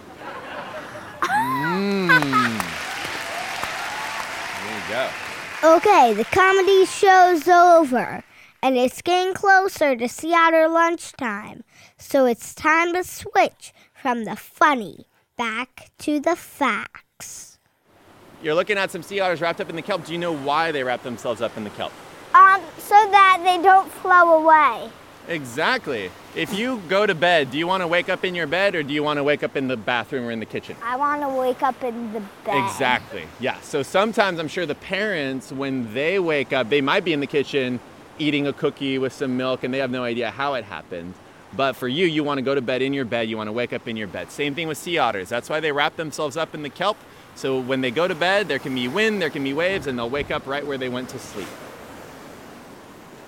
Mmm. 1.21 2.09
There 4.63 4.77
you 4.77 4.93
go. 4.93 5.09
Okay, 5.63 6.13
the 6.13 6.25
comedy 6.25 6.85
show's 6.85 7.47
over, 7.47 8.23
and 8.61 8.77
it's 8.77 9.01
getting 9.01 9.33
closer 9.33 9.95
to 9.95 10.07
sea 10.07 10.33
otter 10.35 10.67
lunchtime. 10.67 11.63
So 11.97 12.25
it's 12.25 12.53
time 12.53 12.93
to 12.93 13.03
switch 13.03 13.73
from 13.93 14.25
the 14.25 14.35
funny 14.35 15.05
back 15.37 15.91
to 15.99 16.19
the 16.19 16.35
facts. 16.35 17.57
You're 18.43 18.53
looking 18.53 18.77
at 18.77 18.91
some 18.91 19.01
sea 19.01 19.21
otters 19.21 19.41
wrapped 19.41 19.61
up 19.61 19.69
in 19.69 19.75
the 19.75 19.81
kelp. 19.81 20.05
Do 20.05 20.11
you 20.11 20.19
know 20.19 20.35
why 20.35 20.71
they 20.71 20.83
wrap 20.83 21.03
themselves 21.03 21.41
up 21.41 21.55
in 21.57 21.63
the 21.63 21.69
kelp? 21.71 21.93
Um, 22.33 22.61
so 22.77 22.95
that 22.95 23.41
they 23.43 23.61
don't 23.63 23.89
flow 23.89 24.43
away. 24.43 24.91
Exactly. 25.27 26.11
If 26.35 26.53
you 26.53 26.81
go 26.87 27.05
to 27.05 27.15
bed, 27.15 27.51
do 27.51 27.57
you 27.57 27.65
want 27.67 27.81
to 27.81 27.87
wake 27.87 28.09
up 28.09 28.23
in 28.23 28.35
your 28.35 28.47
bed 28.47 28.75
or 28.75 28.83
do 28.83 28.93
you 28.93 29.03
want 29.03 29.17
to 29.17 29.23
wake 29.23 29.43
up 29.43 29.55
in 29.55 29.67
the 29.67 29.77
bathroom 29.77 30.25
or 30.25 30.31
in 30.31 30.39
the 30.39 30.45
kitchen? 30.45 30.75
I 30.83 30.95
want 30.95 31.21
to 31.21 31.29
wake 31.29 31.63
up 31.63 31.81
in 31.83 32.13
the 32.13 32.21
bed. 32.43 32.65
Exactly. 32.65 33.23
Yeah. 33.39 33.59
So 33.61 33.83
sometimes 33.83 34.39
I'm 34.39 34.47
sure 34.47 34.65
the 34.65 34.75
parents, 34.75 35.51
when 35.51 35.93
they 35.93 36.19
wake 36.19 36.53
up, 36.53 36.69
they 36.69 36.81
might 36.81 37.03
be 37.03 37.13
in 37.13 37.19
the 37.19 37.27
kitchen 37.27 37.79
eating 38.19 38.47
a 38.47 38.53
cookie 38.53 38.97
with 38.97 39.13
some 39.13 39.35
milk 39.37 39.63
and 39.63 39.73
they 39.73 39.79
have 39.79 39.91
no 39.91 40.03
idea 40.03 40.31
how 40.31 40.53
it 40.53 40.63
happened. 40.63 41.13
But 41.53 41.73
for 41.73 41.87
you, 41.87 42.05
you 42.05 42.23
want 42.23 42.37
to 42.37 42.41
go 42.41 42.53
to 42.53 42.61
bed 42.61 42.81
in 42.81 42.93
your 42.93 43.05
bed, 43.05 43.29
you 43.29 43.37
want 43.37 43.47
to 43.47 43.53
wake 43.53 43.71
up 43.71 43.87
in 43.87 43.95
your 43.95 44.07
bed. 44.07 44.31
Same 44.31 44.55
thing 44.55 44.67
with 44.67 44.77
sea 44.77 44.97
otters. 44.97 45.29
That's 45.29 45.49
why 45.49 45.59
they 45.59 45.71
wrap 45.71 45.95
themselves 45.95 46.37
up 46.37 46.53
in 46.53 46.63
the 46.63 46.69
kelp. 46.69 46.97
So 47.35 47.59
when 47.59 47.81
they 47.81 47.91
go 47.91 48.07
to 48.07 48.15
bed, 48.15 48.47
there 48.47 48.59
can 48.59 48.75
be 48.75 48.87
wind, 48.87 49.21
there 49.21 49.29
can 49.29 49.43
be 49.43 49.53
waves, 49.53 49.87
and 49.87 49.97
they'll 49.97 50.09
wake 50.09 50.31
up 50.31 50.47
right 50.47 50.65
where 50.65 50.77
they 50.77 50.89
went 50.89 51.09
to 51.09 51.19
sleep. 51.19 51.47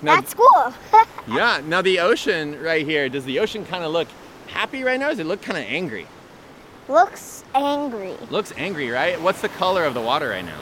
Now, 0.02 0.16
That's 0.16 0.34
cool. 0.34 0.74
yeah. 1.28 1.62
Now 1.66 1.82
the 1.82 2.00
ocean 2.00 2.62
right 2.62 2.86
here. 2.86 3.10
Does 3.10 3.26
the 3.26 3.40
ocean 3.40 3.66
kind 3.66 3.84
of 3.84 3.92
look 3.92 4.08
happy 4.48 4.84
right 4.84 5.00
now? 5.00 5.10
Does 5.10 5.20
it 5.20 5.26
look 5.26 5.42
kind 5.42 5.58
of 5.58 5.66
angry? 5.66 6.08
Looks 6.88 7.44
angry. 7.54 8.16
Looks 8.30 8.54
angry, 8.56 8.90
right? 8.90 9.22
What's 9.22 9.42
the 9.42 9.50
color 9.50 9.84
of 9.84 9.94
the 9.94 10.02
water 10.02 10.30
right 10.30 10.46
now? 10.46 10.60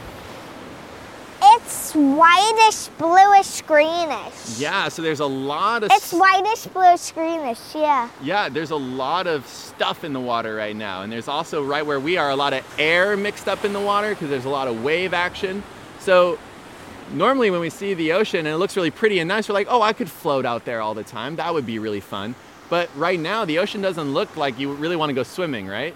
It's 1.47 1.93
whitish, 1.93 2.87
bluish, 2.97 3.61
greenish. 3.61 4.57
Yeah. 4.57 4.87
So 4.89 5.01
there's 5.01 5.19
a 5.19 5.25
lot 5.25 5.83
of. 5.83 5.91
It's 5.91 6.11
whitish, 6.11 6.65
bluish, 6.67 7.11
greenish. 7.11 7.75
Yeah. 7.75 8.09
Yeah, 8.23 8.49
there's 8.49 8.71
a 8.71 8.75
lot 8.75 9.27
of 9.27 9.45
stuff 9.45 10.03
in 10.03 10.13
the 10.13 10.19
water 10.19 10.55
right 10.55 10.75
now. 10.75 11.03
And 11.03 11.11
there's 11.11 11.27
also, 11.27 11.63
right 11.63 11.85
where 11.85 11.99
we 11.99 12.17
are, 12.17 12.31
a 12.31 12.35
lot 12.35 12.53
of 12.53 12.65
air 12.79 13.15
mixed 13.15 13.47
up 13.47 13.63
in 13.63 13.73
the 13.73 13.79
water 13.79 14.09
because 14.09 14.29
there's 14.29 14.45
a 14.45 14.49
lot 14.49 14.67
of 14.67 14.83
wave 14.83 15.13
action. 15.13 15.63
So, 15.99 16.39
normally 17.11 17.51
when 17.51 17.61
we 17.61 17.69
see 17.69 17.93
the 17.93 18.13
ocean 18.13 18.39
and 18.39 18.49
it 18.49 18.57
looks 18.57 18.75
really 18.75 18.91
pretty 18.91 19.19
and 19.19 19.27
nice, 19.27 19.49
we're 19.49 19.53
like, 19.53 19.67
oh, 19.69 19.81
I 19.81 19.93
could 19.93 20.09
float 20.09 20.45
out 20.45 20.65
there 20.65 20.81
all 20.81 20.93
the 20.93 21.03
time. 21.03 21.35
That 21.35 21.53
would 21.53 21.65
be 21.65 21.79
really 21.79 21.99
fun. 21.99 22.35
But 22.69 22.89
right 22.95 23.19
now, 23.19 23.45
the 23.45 23.59
ocean 23.59 23.81
doesn't 23.81 24.13
look 24.13 24.35
like 24.35 24.57
you 24.57 24.73
really 24.73 24.95
want 24.95 25.09
to 25.09 25.13
go 25.13 25.23
swimming, 25.23 25.67
right? 25.67 25.95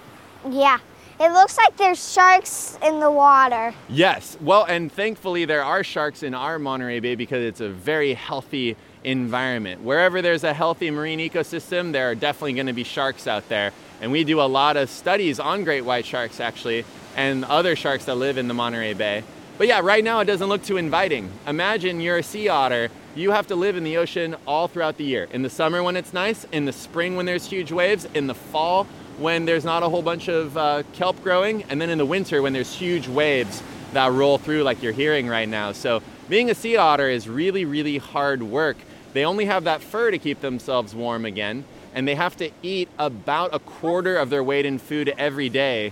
Yeah. 0.49 0.79
It 1.19 1.33
looks 1.33 1.57
like 1.57 1.75
there's 1.75 2.13
sharks 2.13 2.77
in 2.81 3.01
the 3.01 3.11
water. 3.11 3.73
Yes. 3.89 4.37
Well, 4.39 4.63
and 4.63 4.89
thankfully 4.89 5.43
there 5.43 5.63
are 5.63 5.83
sharks 5.83 6.23
in 6.23 6.33
our 6.33 6.57
Monterey 6.57 7.01
Bay 7.01 7.15
because 7.15 7.43
it's 7.43 7.59
a 7.59 7.67
very 7.67 8.13
healthy 8.13 8.77
environment. 9.03 9.81
Wherever 9.81 10.21
there's 10.21 10.45
a 10.45 10.53
healthy 10.53 10.91
marine 10.91 11.19
ecosystem, 11.19 11.91
there 11.91 12.09
are 12.09 12.15
definitely 12.15 12.53
going 12.53 12.67
to 12.67 12.73
be 12.73 12.85
sharks 12.85 13.27
out 13.27 13.49
there. 13.49 13.73
And 13.99 14.13
we 14.13 14.23
do 14.23 14.39
a 14.39 14.43
lot 14.47 14.77
of 14.77 14.89
studies 14.89 15.41
on 15.41 15.65
great 15.65 15.81
white 15.81 16.05
sharks 16.05 16.39
actually 16.39 16.85
and 17.17 17.43
other 17.43 17.75
sharks 17.75 18.05
that 18.05 18.15
live 18.15 18.37
in 18.37 18.47
the 18.47 18.53
Monterey 18.53 18.93
Bay. 18.93 19.23
But 19.59 19.67
yeah, 19.67 19.81
right 19.83 20.05
now 20.05 20.21
it 20.21 20.25
doesn't 20.25 20.47
look 20.47 20.63
too 20.63 20.77
inviting. 20.77 21.29
Imagine 21.45 21.99
you're 21.99 22.19
a 22.19 22.23
sea 22.23 22.47
otter. 22.47 22.87
You 23.13 23.31
have 23.31 23.47
to 23.47 23.57
live 23.57 23.75
in 23.75 23.83
the 23.83 23.97
ocean 23.97 24.37
all 24.47 24.69
throughout 24.69 24.95
the 24.95 25.03
year. 25.03 25.27
In 25.33 25.41
the 25.41 25.49
summer 25.49 25.83
when 25.83 25.97
it's 25.97 26.13
nice, 26.13 26.45
in 26.53 26.63
the 26.63 26.71
spring 26.71 27.17
when 27.17 27.25
there's 27.25 27.45
huge 27.45 27.69
waves, 27.69 28.07
in 28.13 28.27
the 28.27 28.33
fall 28.33 28.85
when 29.17 29.43
there's 29.43 29.65
not 29.65 29.83
a 29.83 29.89
whole 29.89 30.01
bunch 30.01 30.29
of 30.29 30.55
uh, 30.55 30.83
kelp 30.93 31.21
growing, 31.25 31.63
and 31.63 31.81
then 31.81 31.89
in 31.89 31.97
the 31.97 32.05
winter 32.05 32.41
when 32.41 32.53
there's 32.53 32.73
huge 32.73 33.09
waves 33.09 33.61
that 33.91 34.13
roll 34.13 34.37
through 34.37 34.63
like 34.63 34.81
you're 34.81 34.93
hearing 34.93 35.27
right 35.27 35.49
now. 35.49 35.73
So 35.73 36.01
being 36.29 36.49
a 36.49 36.55
sea 36.55 36.77
otter 36.77 37.09
is 37.09 37.27
really, 37.27 37.65
really 37.65 37.97
hard 37.97 38.41
work. 38.41 38.77
They 39.11 39.25
only 39.25 39.43
have 39.43 39.65
that 39.65 39.81
fur 39.81 40.09
to 40.09 40.17
keep 40.17 40.39
themselves 40.39 40.95
warm 40.95 41.25
again, 41.25 41.65
and 41.93 42.07
they 42.07 42.15
have 42.15 42.37
to 42.37 42.49
eat 42.63 42.87
about 42.97 43.53
a 43.53 43.59
quarter 43.59 44.15
of 44.15 44.29
their 44.29 44.41
weight 44.41 44.65
in 44.65 44.79
food 44.79 45.13
every 45.17 45.49
day 45.49 45.91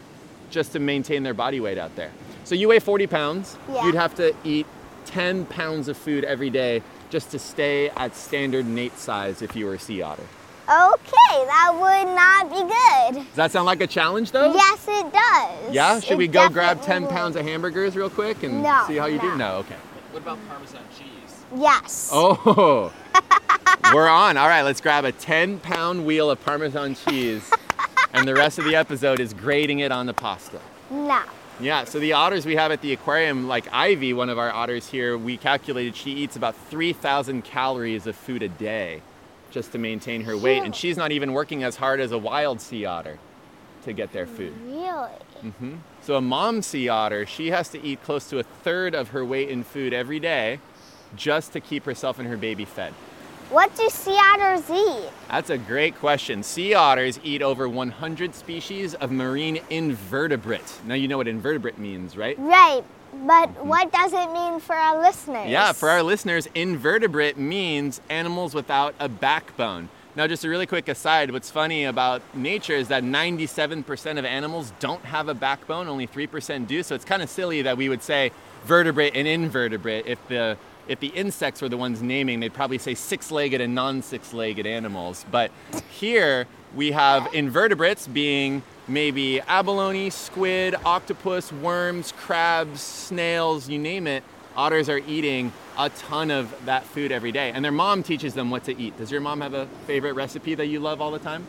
just 0.52 0.72
to 0.72 0.80
maintain 0.80 1.24
their 1.24 1.34
body 1.34 1.60
weight 1.60 1.78
out 1.78 1.98
there. 1.98 2.14
So 2.48 2.56
you 2.56 2.70
weigh 2.70 2.80
40 2.80 3.08
pounds, 3.08 3.58
Yeah. 3.70 3.84
you'd 3.86 3.96
have 3.96 4.16
to 4.16 4.34
eat 4.46 4.66
10 5.06 5.44
pounds 5.48 5.90
of 5.90 5.98
food 5.98 6.24
every 6.24 6.50
day 6.50 6.82
just 7.10 7.30
to 7.32 7.40
stay 7.40 7.90
at 7.90 8.16
standard 8.16 8.66
Nate 8.66 8.98
size 8.98 9.42
if 9.42 9.54
you 9.54 9.66
were 9.66 9.74
a 9.74 9.80
sea 9.80 10.02
otter. 10.02 10.24
Okay, 10.70 11.46
that 11.46 11.74
would 11.74 12.16
not 12.16 12.50
be 12.50 12.62
good. 12.62 13.26
Does 13.28 13.36
that 13.36 13.52
sound 13.52 13.66
like 13.66 13.82
a 13.82 13.88
challenge 13.88 14.32
though? 14.32 14.54
Yes, 14.54 14.86
it 14.88 15.12
does. 15.12 15.74
Yeah? 15.76 16.00
Should 16.00 16.12
It 16.14 16.18
we 16.20 16.28
go 16.30 16.48
grab 16.48 16.82
10 16.82 17.02
would. 17.02 17.12
pounds 17.12 17.36
of 17.36 17.44
hamburgers 17.44 17.98
real 17.98 18.10
quick 18.10 18.42
and 18.44 18.64
No, 18.64 18.82
see 18.88 18.96
how 18.96 19.08
you 19.08 19.20
do? 19.20 19.28
no. 19.32 19.36
No, 19.36 19.56
okay. 19.58 19.76
What 20.12 20.24
about 20.24 20.38
Parmesan 20.48 20.84
cheese? 20.98 21.36
Yes. 21.54 22.12
Oh, 22.14 22.94
we're 23.94 24.08
on. 24.08 24.38
All 24.38 24.48
right, 24.48 24.62
let's 24.62 24.80
grab 24.80 25.04
a 25.04 25.12
10 25.12 25.60
pound 25.60 26.06
wheel 26.06 26.32
of 26.32 26.42
Parmesan 26.46 26.96
cheese, 26.96 27.52
and 28.14 28.26
the 28.26 28.34
rest 28.36 28.58
of 28.58 28.64
the 28.64 28.76
episode 28.76 29.20
is 29.20 29.34
grating 29.34 29.80
it 29.80 29.92
on 29.92 30.06
the 30.06 30.14
pasta. 30.14 30.62
No. 30.90 31.22
Yeah, 31.60 31.86
so 31.86 32.00
the 32.00 32.14
otters 32.14 32.46
we 32.46 32.56
have 32.56 32.72
at 32.72 32.82
the 32.82 32.94
aquarium, 32.94 33.48
like 33.48 33.68
Ivy, 33.74 34.14
one 34.14 34.30
of 34.30 34.38
our 34.38 34.52
otters 34.52 34.88
here, 34.88 35.18
we 35.18 35.38
calculated 35.38 35.96
she 35.96 36.12
eats 36.12 36.36
about 36.36 36.56
3,000 36.56 37.44
calories 37.44 38.06
of 38.06 38.16
food 38.16 38.44
a 38.44 38.48
day 38.48 39.02
just 39.50 39.72
to 39.72 39.80
maintain 39.80 40.22
her 40.22 40.38
weight, 40.38 40.62
and 40.62 40.76
she's 40.76 40.98
not 40.98 41.12
even 41.12 41.34
working 41.34 41.64
as 41.64 41.78
hard 41.78 42.00
as 42.00 42.12
a 42.12 42.18
wild 42.18 42.62
sea 42.62 42.86
otter 42.86 43.18
to 43.86 43.94
get 43.94 44.12
their 44.12 44.28
food. 44.28 44.54
Really? 44.66 45.10
hmm 45.58 45.76
So 46.02 46.16
a 46.16 46.22
mom 46.22 46.62
sea 46.62 46.90
otter, 46.90 47.26
she 47.26 47.50
has 47.50 47.70
to 47.70 47.82
eat 47.82 48.04
close 48.04 48.30
to 48.30 48.38
a 48.38 48.44
third 48.44 48.94
of 48.94 49.10
her 49.10 49.26
weight 49.26 49.50
in 49.50 49.64
food 49.64 49.94
every 49.94 50.20
day 50.20 50.60
just 51.16 51.54
to 51.54 51.60
keep 51.60 51.86
herself 51.86 52.20
and 52.20 52.28
her 52.28 52.38
baby 52.38 52.66
fed. 52.66 52.94
What 53.50 53.74
do 53.78 53.88
sea 53.90 54.18
otters 54.18 54.70
eat? 54.70 55.10
That's 55.30 55.50
a 55.50 55.58
great 55.58 55.96
question. 55.96 56.44
Sea 56.44 56.74
otters 56.74 57.18
eat 57.24 57.42
over 57.42 57.70
100 57.70 58.36
species 58.36 58.94
of 58.96 59.10
marine 59.10 59.60
invertebrate. 59.70 60.82
Now 60.86 60.96
you 60.96 61.08
know 61.08 61.16
what 61.16 61.30
invertebrate 61.30 61.78
means, 61.78 62.18
right? 62.18 62.38
Right. 62.38 62.84
But 63.14 63.50
mm-hmm. 63.50 63.68
what 63.70 63.90
does 63.92 64.12
it 64.12 64.32
mean 64.34 64.60
for 64.60 64.76
our 64.76 65.02
listeners? 65.02 65.50
Yeah, 65.50 65.72
for 65.72 65.90
our 65.90 66.04
listeners, 66.04 66.50
invertebrate 66.56 67.38
means 67.38 68.02
animals 68.10 68.54
without 68.54 68.94
a 69.00 69.08
backbone. 69.08 69.88
Now, 70.18 70.26
just 70.28 70.44
a 70.44 70.50
really 70.50 70.66
quick 70.66 70.90
aside, 70.90 71.30
what's 71.32 71.52
funny 71.52 71.86
about 71.86 72.24
nature 72.34 72.74
is 72.74 72.88
that 72.88 73.04
97% 73.04 74.18
of 74.18 74.26
animals 74.26 74.74
don't 74.80 75.06
have 75.06 75.30
a 75.30 75.36
backbone, 75.36 75.88
only 75.88 76.08
3% 76.08 76.68
do. 76.68 76.82
So 76.82 76.96
it's 76.96 77.06
kind 77.06 77.22
of 77.22 77.30
silly 77.30 77.62
that 77.62 77.78
we 77.78 77.88
would 77.88 78.02
say 78.02 78.32
vertebrate 78.66 79.16
and 79.16 79.28
invertebrate. 79.28 80.08
If 80.08 80.28
the 80.28 80.58
if 80.88 81.00
the 81.00 81.08
insects 81.08 81.62
were 81.62 81.70
the 81.70 81.78
ones 81.78 82.02
naming, 82.02 82.40
they'd 82.40 82.54
probably 82.54 82.78
say 82.78 82.96
six-legged 82.96 83.62
and 83.62 83.76
non-six-legged 83.76 84.66
animals. 84.66 85.26
But 85.32 85.52
here 85.90 86.48
we 86.76 86.92
have 86.92 87.34
invertebrates 87.34 88.08
being 88.08 88.64
maybe 88.88 89.42
abalone, 89.42 90.10
squid, 90.10 90.76
octopus, 90.86 91.52
worms, 91.52 92.14
crabs, 92.18 92.82
snails, 92.82 93.70
you 93.70 93.80
name 93.80 94.08
it. 94.08 94.24
Otters 94.56 94.90
are 94.90 95.00
eating 95.00 95.52
a 95.78 95.90
ton 95.90 96.32
of 96.32 96.54
that 96.66 96.84
food 96.84 97.12
every 97.12 97.32
day, 97.32 97.52
and 97.52 97.64
their 97.64 97.72
mom 97.72 98.02
teaches 98.02 98.34
them 98.34 98.50
what 98.50 98.64
to 98.64 98.80
eat. 98.80 98.98
Does 98.98 99.12
your 99.12 99.22
mom 99.22 99.42
have 99.42 99.54
a 99.54 99.68
favorite 99.86 100.14
recipe 100.14 100.56
that 100.56 100.66
you 100.66 100.80
love 100.80 101.00
all 101.02 101.12
the 101.12 101.20
time? 101.20 101.46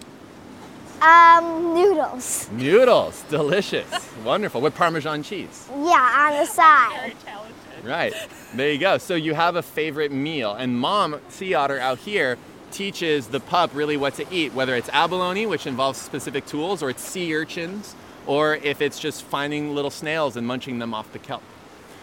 Um, 1.01 1.75
noodles. 1.75 2.51
Noodles, 2.51 3.23
delicious, 3.31 4.11
wonderful, 4.25 4.61
with 4.61 4.75
Parmesan 4.75 5.23
cheese. 5.23 5.67
Yeah, 5.71 6.33
on 6.33 6.41
the 6.41 6.45
side. 6.45 7.15
Right, 7.89 8.13
there 8.53 8.71
you 8.71 8.77
go. 8.77 8.99
So 8.99 9.15
you 9.15 9.33
have 9.33 9.57
a 9.57 9.63
favorite 9.63 10.13
meal, 10.13 10.53
and 10.53 10.79
mom 10.79 11.23
sea 11.31 11.55
otter 11.55 11.81
out 11.81 11.97
here 11.97 12.37
teaches 12.71 13.29
the 13.29 13.41
pup 13.41 13.71
really 13.73 13.97
what 13.97 14.13
to 14.17 14.27
eat, 14.31 14.53
whether 14.53 14.75
it's 14.75 14.91
abalone, 14.91 15.47
which 15.47 15.67
involves 15.67 15.99
specific 15.99 16.45
tools, 16.45 16.83
or 16.83 16.91
it's 16.91 17.03
sea 17.03 17.35
urchins, 17.35 17.95
or 18.27 18.57
if 18.57 18.83
it's 18.83 18.99
just 19.01 19.23
finding 19.23 19.75
little 19.75 19.91
snails 19.91 20.37
and 20.37 20.47
munching 20.47 20.79
them 20.79 20.93
off 20.93 21.11
the 21.15 21.19
kelp. 21.19 21.43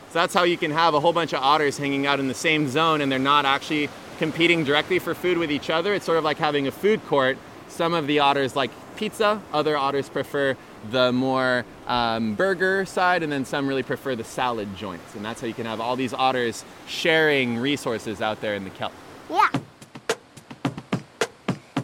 So 0.09 0.21
that's 0.21 0.33
how 0.33 0.41
you 0.41 0.57
can 0.57 0.71
have 0.71 0.95
a 0.95 0.99
whole 0.99 1.13
bunch 1.13 1.33
of 1.33 1.43
otters 1.43 1.77
hanging 1.77 2.07
out 2.07 2.19
in 2.19 2.29
the 2.29 2.33
same 2.33 2.67
zone 2.67 3.01
and 3.01 3.11
they're 3.11 3.19
not 3.19 3.45
actually 3.45 3.89
competing 4.17 4.63
directly 4.63 4.97
for 4.97 5.13
food 5.13 5.37
with 5.37 5.51
each 5.51 5.69
other. 5.69 5.93
It's 5.93 6.05
sort 6.05 6.17
of 6.17 6.23
like 6.23 6.37
having 6.37 6.65
a 6.67 6.71
food 6.71 7.05
court. 7.05 7.37
Some 7.67 7.93
of 7.93 8.07
the 8.07 8.19
otters 8.19 8.55
like 8.55 8.71
pizza, 8.95 9.39
other 9.53 9.77
otters 9.77 10.09
prefer 10.09 10.57
the 10.91 11.11
more 11.11 11.65
um, 11.87 12.35
burger 12.35 12.85
side, 12.85 13.23
and 13.23 13.31
then 13.31 13.45
some 13.45 13.67
really 13.67 13.83
prefer 13.83 14.15
the 14.15 14.23
salad 14.23 14.75
joints. 14.75 15.15
And 15.15 15.23
that's 15.23 15.41
how 15.41 15.47
you 15.47 15.53
can 15.53 15.65
have 15.65 15.79
all 15.79 15.95
these 15.95 16.13
otters 16.13 16.63
sharing 16.87 17.57
resources 17.57 18.21
out 18.21 18.41
there 18.41 18.55
in 18.55 18.63
the 18.63 18.69
kelp. 18.71 18.93
Yeah. 19.29 19.49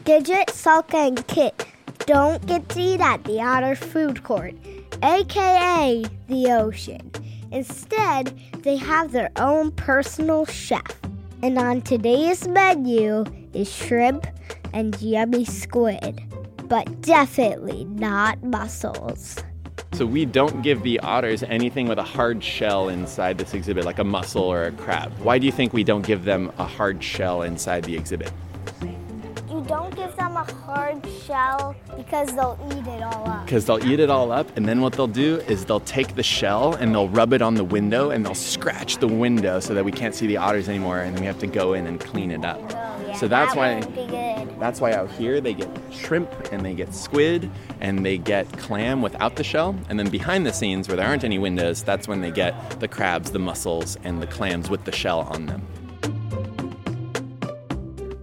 Gidget, 0.03 0.47
Selka, 0.47 1.07
and 1.07 1.27
Kit 1.27 1.65
don't 2.05 2.45
get 2.45 2.67
to 2.69 2.81
eat 2.81 2.99
at 2.99 3.23
the 3.23 3.39
Otter 3.41 3.75
Food 3.75 4.23
Court, 4.23 4.55
aka 5.03 6.03
the 6.27 6.51
ocean. 6.51 7.11
Instead, 7.51 8.37
they 8.59 8.75
have 8.77 9.11
their 9.11 9.29
own 9.37 9.71
personal 9.71 10.45
chef. 10.45 10.99
And 11.43 11.57
on 11.57 11.81
today's 11.81 12.47
menu 12.47 13.25
is 13.53 13.73
shrimp 13.73 14.25
and 14.73 14.99
yummy 15.01 15.45
squid, 15.45 16.21
but 16.71 17.01
definitely 17.01 17.83
not 17.83 18.41
mussels. 18.43 19.37
So 19.91 20.05
we 20.05 20.23
don't 20.23 20.61
give 20.61 20.81
the 20.83 21.01
otters 21.01 21.43
anything 21.43 21.89
with 21.89 21.99
a 21.99 22.03
hard 22.03 22.41
shell 22.41 22.87
inside 22.87 23.37
this 23.37 23.53
exhibit, 23.53 23.83
like 23.83 23.99
a 23.99 24.05
mussel 24.05 24.43
or 24.43 24.63
a 24.63 24.71
crab. 24.71 25.11
Why 25.19 25.37
do 25.37 25.45
you 25.45 25.51
think 25.51 25.73
we 25.73 25.83
don't 25.83 26.05
give 26.05 26.23
them 26.23 26.49
a 26.59 26.63
hard 26.63 27.03
shell 27.03 27.41
inside 27.41 27.83
the 27.83 27.93
exhibit? 27.93 28.31
You 29.49 29.61
don't 29.67 29.93
give 29.97 30.15
them 30.15 30.37
a 30.37 30.45
hard 30.63 31.05
shell 31.25 31.75
because 31.97 32.33
they'll 32.35 32.57
eat 32.71 32.87
it 32.87 33.03
all 33.03 33.29
up. 33.29 33.45
because 33.45 33.65
they'll 33.65 33.85
eat 33.85 33.99
it 33.99 34.09
all 34.09 34.31
up 34.31 34.55
and 34.55 34.65
then 34.65 34.79
what 34.79 34.93
they'll 34.93 35.07
do 35.07 35.39
is 35.49 35.65
they'll 35.65 35.81
take 35.81 36.15
the 36.15 36.23
shell 36.23 36.75
and 36.75 36.95
they'll 36.95 37.09
rub 37.09 37.33
it 37.33 37.41
on 37.41 37.55
the 37.55 37.65
window 37.65 38.11
and 38.11 38.25
they'll 38.25 38.33
scratch 38.33 38.97
the 38.99 39.07
window 39.07 39.59
so 39.59 39.73
that 39.73 39.83
we 39.83 39.91
can't 39.91 40.15
see 40.15 40.25
the 40.25 40.37
otters 40.37 40.69
anymore 40.69 41.01
and 41.01 41.15
then 41.15 41.21
we 41.21 41.27
have 41.27 41.39
to 41.39 41.47
go 41.47 41.73
in 41.73 41.85
and 41.85 41.99
clean 41.99 42.31
it 42.31 42.45
up 42.45 42.59
oh, 42.61 43.13
so 43.19 43.27
that's 43.27 43.53
that 43.53 43.57
why. 43.57 44.20
That's 44.61 44.79
why 44.79 44.93
out 44.93 45.09
here 45.09 45.41
they 45.41 45.55
get 45.55 45.67
shrimp 45.91 46.31
and 46.51 46.63
they 46.63 46.75
get 46.75 46.93
squid 46.93 47.49
and 47.79 48.05
they 48.05 48.15
get 48.17 48.47
clam 48.59 49.01
without 49.01 49.35
the 49.35 49.43
shell 49.43 49.75
and 49.89 49.97
then 49.97 50.07
behind 50.07 50.45
the 50.45 50.53
scenes 50.53 50.87
where 50.87 50.95
there 50.95 51.07
aren't 51.07 51.23
any 51.23 51.39
windows 51.39 51.81
that's 51.81 52.07
when 52.07 52.21
they 52.21 52.29
get 52.29 52.53
the 52.79 52.87
crabs 52.87 53.31
the 53.31 53.39
mussels 53.39 53.97
and 54.03 54.21
the 54.21 54.27
clams 54.27 54.69
with 54.69 54.85
the 54.85 54.91
shell 54.91 55.21
on 55.21 55.47
them 55.47 55.65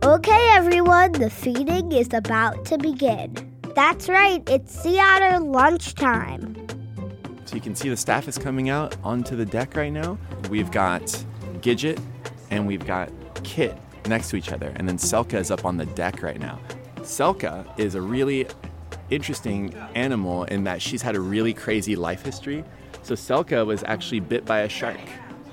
Okay, 0.05 0.49
everyone, 0.53 1.13
the 1.13 1.29
feeding 1.29 1.93
is 1.93 2.15
about 2.15 2.65
to 2.67 2.79
begin. 2.79 3.35
That's 3.75 4.09
right, 4.09 4.43
it's 4.49 4.81
sea 4.81 4.99
otter 4.99 5.39
lunchtime. 5.39 6.55
So 7.45 7.55
you 7.55 7.61
can 7.61 7.75
see 7.75 7.91
the 7.91 7.97
staff 7.97 8.27
is 8.27 8.39
coming 8.39 8.71
out 8.71 8.97
onto 9.05 9.37
the 9.37 9.45
deck 9.45 9.77
right 9.77 9.93
now. 9.93 10.17
We've 10.49 10.71
got 10.71 11.03
Gidget 11.61 12.01
and 12.51 12.67
we've 12.67 12.87
got 12.87 13.11
Kit 13.43 13.77
next 14.07 14.31
to 14.31 14.37
each 14.37 14.53
other, 14.53 14.73
and 14.77 14.89
then 14.89 14.99
Selka 14.99 15.39
is 15.39 15.51
up 15.51 15.65
on 15.65 15.77
the 15.77 15.87
deck 15.87 16.23
right 16.23 16.39
now. 16.39 16.59
Selka 17.01 17.67
is 17.79 17.95
a 17.95 18.01
really 18.01 18.47
interesting 19.11 19.75
animal 19.95 20.45
in 20.45 20.65
that 20.65 20.83
she's 20.83 21.03
had 21.03 21.17
a 21.17 21.21
really 21.21 21.55
crazy 21.55 21.97
life 21.97 22.23
history. 22.23 22.65
So 23.03 23.15
Selka 23.15 23.65
was 23.65 23.83
actually 23.85 24.21
bit 24.21 24.45
by 24.45 24.61
a 24.61 24.69
shark 24.69 25.01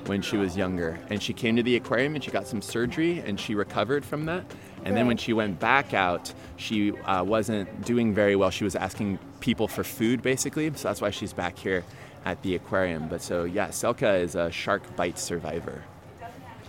when 0.06 0.22
she 0.22 0.38
was 0.38 0.56
younger, 0.58 1.00
and 1.10 1.22
she 1.22 1.34
came 1.34 1.56
to 1.56 1.64
the 1.64 1.75
aquarium 1.75 2.16
and 2.16 2.24
she 2.24 2.32
got 2.32 2.48
some 2.48 2.62
surgery 2.62 3.20
and 3.20 3.40
she 3.40 3.56
recovered 3.56 4.06
from 4.06 4.25
that. 4.25 4.44
And 4.84 4.96
then 4.96 5.08
when 5.08 5.18
she 5.18 5.34
went 5.34 5.60
back 5.60 5.96
out, 5.96 6.32
she 6.58 6.92
uh, 6.92 7.24
wasn't 7.24 7.86
doing 7.86 8.14
very 8.14 8.36
well. 8.36 8.52
She 8.52 8.64
was 8.64 8.75
asking 8.75 9.18
people 9.40 9.68
for 9.68 9.84
food 9.84 10.22
basically, 10.22 10.72
so 10.75 10.90
that's 10.90 11.02
why 11.02 11.10
she's 11.10 11.34
back 11.34 11.58
here 11.58 11.84
at 12.24 12.42
the 12.44 12.56
aquarium. 12.56 13.08
But 13.08 13.22
so 13.22 13.46
yeah, 13.46 13.70
Selka 13.70 14.22
is 14.22 14.36
a 14.36 14.52
shark 14.52 14.96
bite 14.96 15.18
survivor 15.18 15.84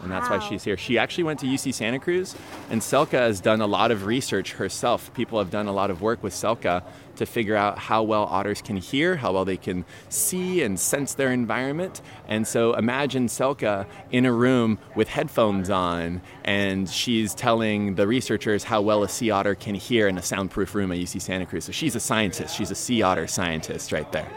and 0.03 0.11
that's 0.11 0.29
why 0.29 0.39
she's 0.39 0.65
here. 0.65 0.77
She 0.77 0.99
actually 0.99 1.25
went 1.25 1.41
to 1.41 1.47
UC 1.47 1.75
Santa 1.75 1.99
Cruz, 1.99 2.35
and 2.71 2.81
Selka 2.81 3.19
has 3.19 3.41
done 3.41 3.61
a 3.61 3.67
lot 3.67 3.91
of 3.91 4.07
research 4.07 4.53
herself. 4.53 5.13
People 5.15 5.39
have 5.39 5.51
done 5.51 5.67
a 5.67 5.73
lot 5.73 5.91
of 5.91 6.03
work 6.03 6.23
with 6.23 6.33
Selka 6.33 6.83
to 7.17 7.27
figure 7.27 7.57
out 7.57 7.79
how 7.79 8.03
well 8.03 8.25
otters 8.25 8.61
can 8.63 8.77
hear, 8.77 9.17
how 9.17 9.33
well 9.33 9.45
they 9.45 9.57
can 9.57 9.85
see 10.09 10.63
and 10.63 10.79
sense 10.79 11.15
their 11.15 11.33
environment. 11.33 12.03
And 12.29 12.47
so 12.47 12.75
imagine 12.75 13.27
Selka 13.27 13.87
in 14.11 14.27
a 14.27 14.33
room 14.33 14.79
with 14.95 15.09
headphones 15.09 15.71
on, 15.71 16.21
and 16.45 16.89
she's 16.89 17.35
telling 17.35 17.95
the 17.95 18.07
researchers 18.07 18.65
how 18.65 18.83
well 18.83 19.03
a 19.03 19.09
sea 19.09 19.31
otter 19.31 19.55
can 19.55 19.75
hear 19.75 20.09
in 20.09 20.19
a 20.19 20.23
soundproof 20.23 20.75
room 20.75 20.93
at 20.93 20.99
UC 20.99 21.23
Santa 21.23 21.47
Cruz. 21.47 21.65
So 21.65 21.73
she's 21.73 21.97
a 21.97 22.01
scientist. 22.01 22.57
She's 22.57 22.71
a 22.71 22.75
sea 22.75 23.03
otter 23.03 23.27
scientist 23.27 23.93
right 23.93 24.11
there. 24.13 24.31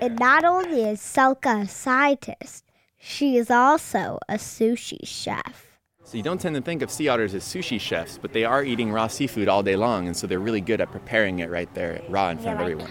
And 0.00 0.18
not 0.18 0.44
only 0.44 0.82
is 0.82 1.00
Selka 1.00 1.62
a 1.62 1.68
scientist, 1.68 2.63
she 3.06 3.36
is 3.36 3.50
also 3.50 4.18
a 4.30 4.34
sushi 4.34 4.98
chef. 5.06 5.66
So 6.04 6.16
you 6.16 6.22
don't 6.22 6.40
tend 6.40 6.54
to 6.56 6.62
think 6.62 6.80
of 6.82 6.90
sea 6.90 7.08
otters 7.08 7.34
as 7.34 7.44
sushi 7.44 7.78
chefs, 7.80 8.18
but 8.18 8.32
they 8.32 8.44
are 8.44 8.64
eating 8.64 8.90
raw 8.90 9.08
seafood 9.08 9.46
all 9.48 9.62
day 9.62 9.76
long, 9.76 10.06
and 10.06 10.16
so 10.16 10.26
they're 10.26 10.38
really 10.38 10.60
good 10.62 10.80
at 10.80 10.90
preparing 10.90 11.38
it 11.40 11.50
right 11.50 11.72
there, 11.74 12.00
raw 12.08 12.30
in 12.30 12.38
front 12.38 12.46
Yeah, 12.46 12.52
of 12.52 12.78
like- 12.78 12.88
everyone. 12.88 12.90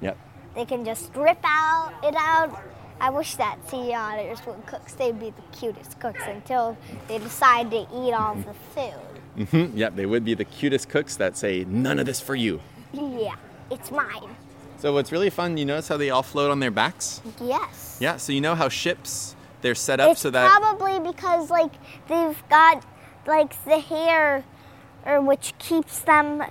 Yep. 0.00 0.18
They 0.54 0.64
can 0.64 0.84
just 0.84 1.14
rip 1.16 1.38
out 1.44 1.92
it 2.04 2.14
out. 2.16 2.56
I 3.00 3.10
wish 3.10 3.34
that 3.36 3.58
sea 3.68 3.94
otters 3.94 4.38
would 4.46 4.64
cook. 4.66 4.86
They'd 4.96 5.18
be 5.18 5.30
the 5.30 5.42
cutest 5.58 5.98
cooks 5.98 6.22
until 6.26 6.76
they 7.08 7.18
decide 7.18 7.70
to 7.72 7.80
eat 7.92 8.12
all 8.12 8.36
the 8.36 8.54
food. 8.74 9.48
hmm 9.48 9.76
Yep, 9.76 9.96
they 9.96 10.06
would 10.06 10.24
be 10.24 10.34
the 10.34 10.44
cutest 10.44 10.88
cooks 10.88 11.16
that 11.16 11.36
say, 11.36 11.64
none 11.64 11.98
of 11.98 12.06
this 12.06 12.20
for 12.20 12.36
you. 12.36 12.60
Yeah, 12.92 13.34
it's 13.70 13.90
mine. 13.90 14.36
So 14.82 14.92
what's 14.92 15.12
really 15.12 15.30
fun, 15.30 15.56
you 15.56 15.64
notice 15.64 15.86
how 15.86 15.96
they 15.96 16.10
all 16.10 16.24
float 16.24 16.50
on 16.50 16.58
their 16.58 16.72
backs? 16.72 17.22
Yes. 17.40 17.98
Yeah, 18.00 18.16
so 18.16 18.32
you 18.32 18.40
know 18.40 18.56
how 18.56 18.68
ships, 18.68 19.36
they're 19.60 19.76
set 19.76 20.00
up 20.00 20.10
It's 20.10 20.22
so 20.22 20.30
that. 20.30 20.60
probably 20.60 20.98
because 20.98 21.50
like 21.50 21.70
they've 22.08 22.42
got 22.50 22.84
like 23.24 23.54
the 23.64 23.78
hair, 23.78 24.42
or 25.06 25.20
which 25.20 25.54
keeps 25.60 26.00
them 26.00 26.42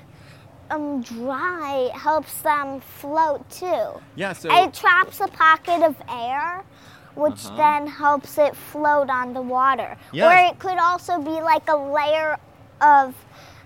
um 0.69 1.01
dry, 1.01 1.89
helps 1.93 2.41
them 2.41 2.79
float 2.79 3.49
too. 3.49 3.99
yeah, 4.15 4.31
so. 4.31 4.47
It 4.63 4.73
traps 4.73 5.19
a 5.19 5.27
pocket 5.27 5.83
of 5.83 5.97
air, 6.07 6.63
which 7.15 7.45
Uh-huh. 7.47 7.57
then 7.57 7.87
helps 7.87 8.37
it 8.37 8.55
float 8.55 9.09
on 9.09 9.33
the 9.33 9.41
water. 9.41 9.97
Yes. 10.13 10.23
Or 10.25 10.51
it 10.53 10.57
could 10.57 10.77
also 10.79 11.19
be 11.19 11.41
like 11.41 11.67
a 11.67 11.75
layer 11.75 12.37
of 12.79 13.13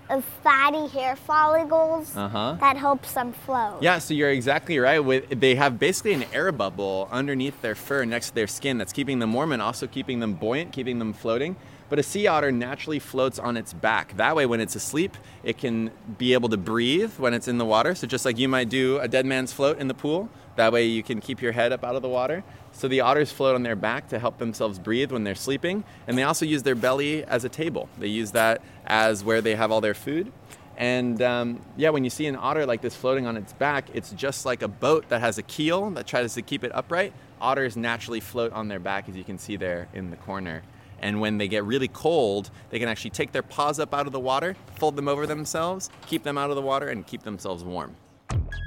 of 0.10 0.24
fatty 0.44 0.88
hair 0.88 1.16
follicles 1.16 2.16
Uh-huh. 2.16 2.58
that 2.60 2.78
helps 2.78 3.14
them 3.14 3.34
float. 3.34 3.82
Yeah, 3.82 4.00
so 4.00 4.14
you're 4.14 4.30
exactly 4.30 4.78
right. 4.80 5.00
With 5.00 5.40
they 5.40 5.56
have 5.56 5.80
basically 5.80 6.14
an 6.14 6.26
air 6.34 6.52
bubble 6.52 7.08
underneath 7.12 7.62
their 7.62 7.76
fur 7.76 8.06
next 8.06 8.30
to 8.30 8.36
their 8.36 8.48
skin 8.48 8.78
that's 8.78 8.94
keeping 8.94 9.20
them 9.20 9.34
warm 9.34 9.52
and 9.52 9.62
also 9.62 9.88
keeping 9.88 10.20
them 10.20 10.34
buoyant, 10.34 10.72
keeping 10.72 11.00
them 11.00 11.14
floating. 11.14 11.56
But 11.88 12.00
a 12.00 12.04
sea 12.04 12.28
otter 12.28 12.52
naturally 12.52 13.00
floats 13.00 13.38
on 13.38 13.58
its 13.58 13.74
back. 13.74 14.18
That 14.18 14.36
way, 14.36 14.46
when 14.46 14.60
it's 14.60 14.76
asleep, 14.76 15.16
it 15.44 15.58
can 15.58 15.92
be 16.18 16.34
able 16.34 16.50
to 16.50 16.58
breathe 16.58 17.14
when 17.18 17.34
it's 17.34 17.48
in 17.48 17.58
the 17.58 17.66
water. 17.66 17.94
So 17.94 18.08
just 18.08 18.26
like 18.26 18.40
you 18.40 18.48
might 18.48 18.70
do 18.70 18.98
a 19.00 19.08
dead 19.08 19.26
man's 19.26 19.54
float 19.54 19.80
in 19.80 19.88
the 19.88 19.94
pool, 19.94 20.30
that 20.56 20.72
way 20.72 20.86
you 20.86 21.04
can 21.04 21.22
keep 21.22 21.42
your 21.42 21.52
head 21.52 21.72
up 21.72 21.84
out 21.84 21.96
of 21.96 22.02
the 22.02 22.10
water. 22.10 22.44
So 22.72 22.88
the 22.88 23.02
otters 23.02 23.32
float 23.32 23.56
on 23.56 23.64
their 23.64 23.76
back 23.76 24.10
to 24.10 24.20
help 24.20 24.38
themselves 24.38 24.80
breathe 24.80 25.12
when 25.12 25.24
they're 25.24 25.36
sleeping, 25.36 25.84
and 26.08 26.18
they 26.18 26.24
also 26.24 26.46
use 26.46 26.64
their 26.64 26.76
belly 26.76 27.24
as 27.24 27.44
a 27.44 27.50
table. 27.50 27.88
They 28.00 28.08
use 28.08 28.32
that 28.32 28.62
as 28.86 29.24
where 29.24 29.42
they 29.42 29.56
have 29.56 29.72
all 29.72 29.82
their 29.82 29.94
food. 29.94 30.32
And 30.78 31.22
um, 31.22 31.62
yeah, 31.78 31.90
when 31.90 32.04
you 32.04 32.10
see 32.10 32.26
an 32.26 32.36
otter 32.36 32.66
like 32.66 32.82
this 32.82 32.96
floating 32.96 33.26
on 33.28 33.38
its 33.38 33.54
back, 33.54 33.88
it's 33.94 34.12
just 34.12 34.46
like 34.46 34.62
a 34.62 34.68
boat 34.68 35.08
that 35.10 35.22
has 35.22 35.38
a 35.38 35.44
keel 35.44 35.90
that 35.92 36.08
tries 36.08 36.34
to 36.34 36.42
keep 36.42 36.64
it 36.64 36.72
upright. 36.74 37.14
Otters 37.40 37.78
naturally 37.78 38.20
float 38.20 38.52
on 38.54 38.68
their 38.68 38.80
back, 38.80 39.08
as 39.08 39.16
you 39.16 39.24
can 39.24 39.38
see 39.38 39.56
there 39.56 39.88
in 39.94 40.10
the 40.10 40.18
corner. 40.18 40.64
And 41.02 41.20
when 41.20 41.38
they 41.38 41.48
get 41.48 41.64
really 41.64 41.88
cold, 41.88 42.50
they 42.70 42.80
can 42.80 42.90
actually 42.90 43.12
take 43.12 43.32
their 43.32 43.44
paws 43.44 43.80
up 43.80 43.94
out 43.94 44.08
of 44.08 44.14
the 44.14 44.20
water, 44.20 44.56
fold 44.76 44.96
them 44.96 45.08
over 45.08 45.28
themselves, 45.28 45.90
keep 46.08 46.24
them 46.24 46.38
out 46.38 46.50
of 46.50 46.56
the 46.56 46.62
water, 46.62 46.90
and 46.90 47.06
keep 47.06 47.24
themselves 47.24 47.64
warm. 47.64 47.96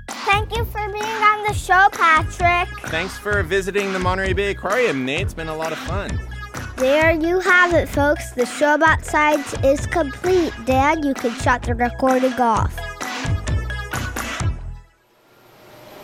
Thank 0.08 0.56
you 0.56 0.64
for 0.66 0.86
being 0.92 1.04
on 1.04 1.44
the 1.46 1.54
show, 1.54 1.88
Patrick. 1.92 2.68
Thanks 2.90 3.18
for 3.18 3.42
visiting 3.42 3.92
the 3.92 3.98
Monterey 3.98 4.32
Bay 4.32 4.50
Aquarium, 4.50 5.04
Nate. 5.04 5.22
It's 5.22 5.34
been 5.34 5.48
a 5.48 5.56
lot 5.56 5.72
of 5.72 5.78
fun. 5.78 6.18
There 6.76 7.10
you 7.10 7.40
have 7.40 7.74
it, 7.74 7.88
folks. 7.88 8.30
The 8.32 8.46
show 8.46 8.74
about 8.74 9.04
science 9.04 9.52
is 9.64 9.86
complete. 9.86 10.52
Dad, 10.64 11.04
you 11.04 11.12
can 11.12 11.32
shut 11.40 11.62
the 11.62 11.74
recording 11.74 12.34
off. 12.34 12.74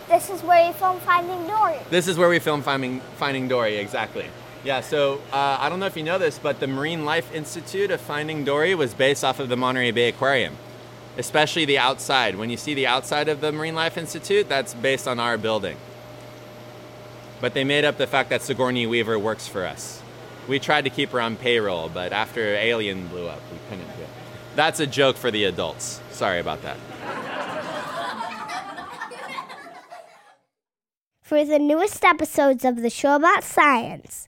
This 0.07 0.29
is 0.29 0.41
where 0.43 0.67
you 0.67 0.73
film 0.73 0.99
Finding 0.99 1.47
Dory. 1.47 1.77
This 1.89 2.07
is 2.07 2.17
where 2.17 2.29
we 2.29 2.39
film 2.39 2.61
Finding, 2.61 2.99
Finding 3.17 3.47
Dory, 3.47 3.77
exactly. 3.77 4.27
Yeah, 4.65 4.81
so 4.81 5.21
uh, 5.31 5.57
I 5.59 5.69
don't 5.69 5.79
know 5.79 5.85
if 5.85 5.95
you 5.95 6.01
know 6.01 6.17
this, 6.17 6.39
but 6.39 6.59
the 6.59 6.65
Marine 6.65 7.05
Life 7.05 7.31
Institute 7.35 7.91
of 7.91 8.01
Finding 8.01 8.43
Dory 8.43 8.73
was 8.73 8.95
based 8.95 9.23
off 9.23 9.39
of 9.39 9.47
the 9.47 9.55
Monterey 9.55 9.91
Bay 9.91 10.09
Aquarium, 10.09 10.57
especially 11.19 11.65
the 11.65 11.77
outside. 11.77 12.35
When 12.35 12.49
you 12.49 12.57
see 12.57 12.73
the 12.73 12.87
outside 12.87 13.29
of 13.29 13.41
the 13.41 13.51
Marine 13.51 13.75
Life 13.75 13.95
Institute, 13.95 14.49
that's 14.49 14.73
based 14.73 15.07
on 15.07 15.19
our 15.19 15.37
building. 15.37 15.77
But 17.39 17.53
they 17.53 17.63
made 17.63 17.85
up 17.85 17.99
the 17.99 18.07
fact 18.07 18.31
that 18.31 18.41
Sigourney 18.41 18.87
Weaver 18.87 19.19
works 19.19 19.47
for 19.47 19.67
us. 19.67 20.01
We 20.47 20.57
tried 20.57 20.85
to 20.85 20.89
keep 20.89 21.11
her 21.11 21.21
on 21.21 21.35
payroll, 21.35 21.87
but 21.89 22.11
after 22.11 22.41
Alien 22.55 23.07
blew 23.07 23.27
up, 23.27 23.41
we 23.51 23.59
couldn't 23.69 23.95
do 23.97 24.01
it. 24.01 24.09
That's 24.55 24.79
a 24.79 24.87
joke 24.87 25.15
for 25.15 25.29
the 25.29 25.43
adults. 25.43 26.01
Sorry 26.09 26.39
about 26.39 26.63
that. 26.63 26.77
For 31.21 31.45
the 31.45 31.59
newest 31.59 32.03
episodes 32.03 32.65
of 32.65 32.77
the 32.81 32.89
show 32.89 33.15
about 33.15 33.43
science, 33.43 34.27